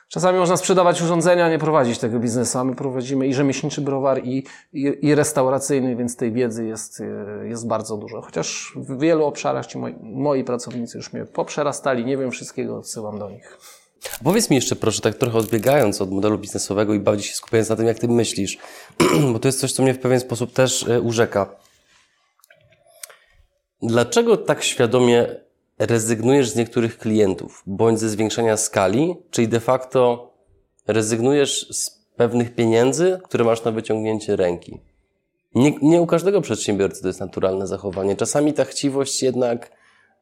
[0.10, 4.44] Czasami można sprzedawać urządzenia, nie prowadzić tego biznesu, a my prowadzimy i rzemieślniczy browar, i,
[4.74, 8.22] i, i restauracyjny, więc tej wiedzy jest, e, jest bardzo dużo.
[8.22, 13.20] Chociaż w wielu obszarach ci moi, moi pracownicy już mnie poprzerastali, nie wiem wszystkiego, odsyłam
[13.20, 13.58] do nich.
[14.24, 17.76] Powiedz mi jeszcze proszę, tak trochę odbiegając od modelu biznesowego i bardziej się skupiając na
[17.76, 18.58] tym, jak ty myślisz,
[19.34, 21.56] bo to jest coś, co mnie w pewien sposób też e, urzeka.
[23.82, 25.36] Dlaczego tak świadomie
[25.80, 30.32] rezygnujesz z niektórych klientów, bądź ze zwiększenia skali, czyli de facto
[30.88, 34.80] rezygnujesz z pewnych pieniędzy, które masz na wyciągnięcie ręki?
[35.56, 38.16] Nie, nie u każdego przedsiębiorcy to jest naturalne zachowanie.
[38.16, 39.72] Czasami ta chciwość jednak,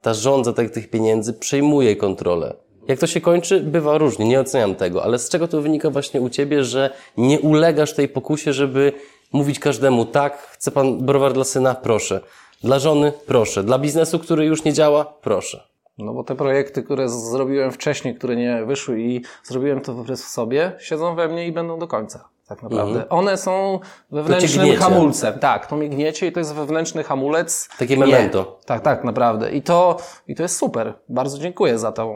[0.02, 2.64] ta żądza tych, tych pieniędzy przejmuje kontrolę.
[2.88, 6.22] Jak to się kończy, bywa różnie, nie oceniam tego, ale z czego to wynika właśnie
[6.22, 8.94] u Ciebie, że nie ulegasz tej pokusie, żeby
[9.32, 11.76] mówić każdemu tak, chce Pan browar dla syna?
[11.76, 12.22] Proszę.
[12.64, 13.14] Dla żony?
[13.26, 13.64] Proszę.
[13.64, 15.06] Dla biznesu, który już nie działa?
[15.06, 15.64] Proszę.
[15.98, 20.72] No bo te projekty, które zrobiłem wcześniej, które nie wyszły i zrobiłem to wbrew sobie,
[20.80, 22.30] siedzą we mnie i będą do końca.
[22.48, 23.02] Tak naprawdę.
[23.02, 23.06] Mhm.
[23.10, 23.80] One są
[24.12, 25.40] wewnętrznym hamulcem.
[25.40, 27.70] Tak, to migniecie i to jest wewnętrzny hamulec.
[27.80, 28.40] Takie memento.
[28.40, 28.66] Nie.
[28.66, 29.52] Tak, tak, naprawdę.
[29.52, 30.94] I to, i to jest super.
[31.10, 32.14] Bardzo dziękuję za, tą,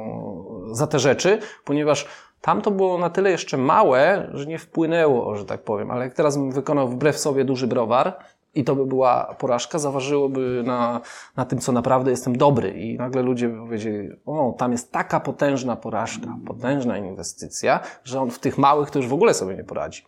[0.72, 2.07] za te rzeczy, ponieważ
[2.41, 5.91] tam to było na tyle jeszcze małe, że nie wpłynęło, że tak powiem.
[5.91, 8.20] Ale jak teraz bym wykonał wbrew sobie duży browar,
[8.55, 11.01] i to by była porażka, zaważyłoby na,
[11.36, 12.72] na tym, co naprawdę jestem dobry.
[12.72, 18.32] I nagle ludzie by powiedzieli, o, tam jest taka potężna porażka, potężna inwestycja, że on
[18.32, 20.05] w tych małych to już w ogóle sobie nie poradzi.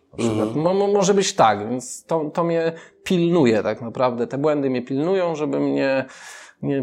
[0.54, 2.72] Mo, może być tak, więc to, to mnie
[3.04, 4.26] pilnuje tak naprawdę.
[4.26, 6.04] Te błędy mnie pilnują, żeby mnie nie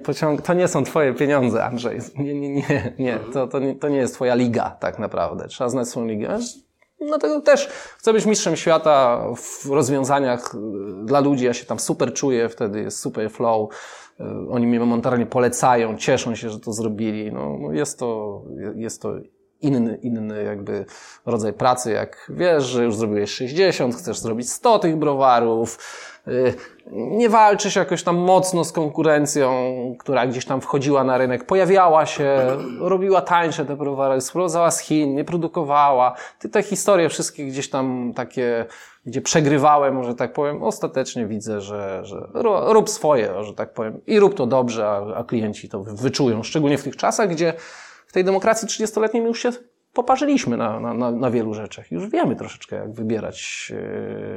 [0.03, 0.41] pociąg...
[0.41, 1.99] To nie są twoje pieniądze, Andrzej.
[2.17, 3.19] Nie, nie, nie, nie.
[3.33, 5.47] To, to, nie, to nie jest twoja liga tak naprawdę.
[5.47, 6.37] Trzeba znać swoją ligę.
[7.07, 7.67] Dlatego też
[7.97, 10.57] chcę być mistrzem świata w rozwiązaniach y,
[11.05, 11.45] dla ludzi.
[11.45, 13.73] Ja się tam super czuję, wtedy jest super flow.
[14.19, 17.31] Y, oni mnie momentalnie polecają, cieszą się, że to zrobili.
[17.31, 18.41] No, no, jest to,
[18.75, 19.13] jest to
[19.61, 20.85] inny, inny jakby
[21.25, 25.79] rodzaj pracy, jak wiesz, że już zrobiłeś 60, chcesz zrobić 100 tych browarów,
[26.29, 26.53] Y,
[26.91, 29.49] nie walczysz jakoś tam mocno z konkurencją,
[29.99, 35.15] która gdzieś tam wchodziła na rynek, pojawiała się, robiła tańsze te browary, sprowadzała z Chin,
[35.15, 36.15] nie produkowała.
[36.39, 38.65] Ty te historie wszystkie gdzieś tam takie,
[39.05, 42.27] gdzie przegrywałem, może tak powiem, ostatecznie widzę, że, że
[42.67, 46.77] rób swoje, że tak powiem, i rób to dobrze, a, a klienci to wyczują, szczególnie
[46.77, 47.53] w tych czasach, gdzie
[48.07, 49.51] w tej demokracji 30-letniej już się
[49.93, 51.91] poparzyliśmy na, na, na wielu rzeczach.
[51.91, 53.71] Już wiemy troszeczkę, jak wybierać,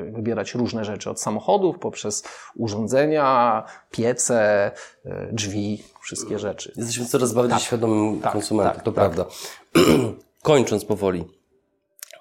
[0.09, 1.11] e, wybierać różne rzeczy.
[1.11, 2.25] Od samochodów, poprzez
[2.57, 4.73] urządzenia, piece,
[5.05, 6.73] e, drzwi, wszystkie rzeczy.
[6.77, 7.63] Jesteśmy coraz bardziej tak.
[7.63, 9.11] świadomym tak, konsumentem, tak, to tak.
[9.11, 9.35] prawda.
[10.43, 11.25] Kończąc powoli,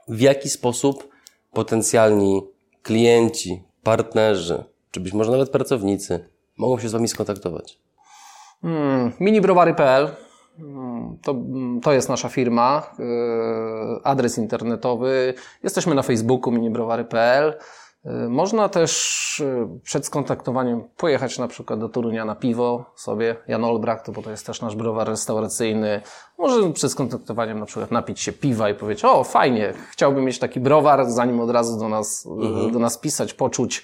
[0.07, 1.09] w jaki sposób
[1.53, 2.41] potencjalni
[2.83, 7.79] klienci, partnerzy, czy być może nawet pracownicy mogą się z Wami skontaktować?
[8.61, 10.15] Hmm, minibrowary.pl
[11.21, 11.35] to,
[11.83, 15.33] to jest nasza firma, e, adres internetowy.
[15.63, 17.57] Jesteśmy na Facebooku minibrowary.pl.
[18.05, 23.63] E, można też e, przed skontaktowaniem pojechać na przykład do Torunia na piwo sobie, Jan
[23.63, 26.01] Olbracht, bo to jest też nasz browar restauracyjny.
[26.37, 30.59] Może przed skontaktowaniem na przykład napić się piwa i powiedzieć, o fajnie, chciałbym mieć taki
[30.59, 32.71] browar, zanim od razu do nas, mhm.
[32.71, 33.83] do nas pisać, poczuć,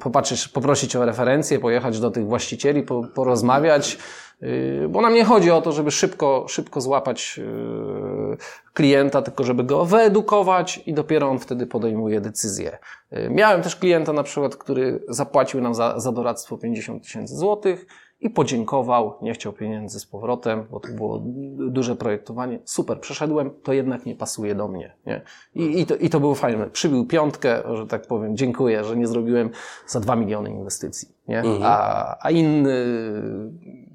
[0.00, 2.84] popatrzeć, poprosić o referencję, pojechać do tych właścicieli,
[3.14, 3.98] porozmawiać.
[4.40, 8.36] Yy, bo nam nie chodzi o to, żeby szybko, szybko złapać yy,
[8.72, 12.78] klienta, tylko żeby go wyedukować i dopiero on wtedy podejmuje decyzję.
[13.10, 17.86] Yy, miałem też klienta na przykład, który zapłacił nam za, za doradztwo 50 tysięcy złotych
[18.20, 21.22] i podziękował, nie chciał pieniędzy z powrotem, bo to było
[21.70, 22.58] duże projektowanie.
[22.64, 24.96] Super, przeszedłem, to jednak nie pasuje do mnie.
[25.06, 25.22] Nie?
[25.54, 26.70] I, i, to, I to było fajne.
[26.70, 29.50] Przybił piątkę, że tak powiem, dziękuję, że nie zrobiłem
[29.86, 31.08] za dwa miliony inwestycji.
[31.28, 31.38] Nie?
[31.38, 31.62] Mhm.
[31.64, 32.84] A, a inny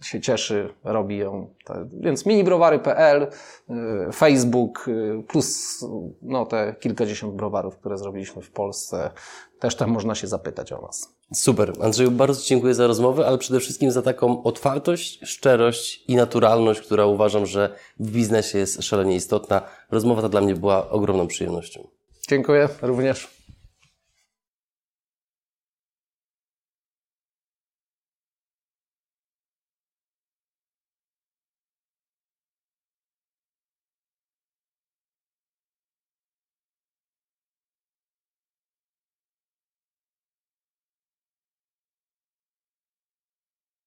[0.01, 1.47] się cieszy, robi ją.
[1.99, 3.27] Więc minibrowary.pl,
[3.69, 5.79] y, Facebook, y, plus
[6.21, 9.11] no, te kilkadziesiąt browarów, które zrobiliśmy w Polsce.
[9.63, 11.09] Też tam można się zapytać o nas.
[11.33, 11.73] Super.
[11.81, 17.05] Andrzeju, bardzo dziękuję za rozmowę, ale przede wszystkim za taką otwartość, szczerość i naturalność, która
[17.05, 19.61] uważam, że w biznesie jest szalenie istotna.
[19.91, 21.87] Rozmowa ta dla mnie była ogromną przyjemnością.
[22.29, 23.27] Dziękuję również.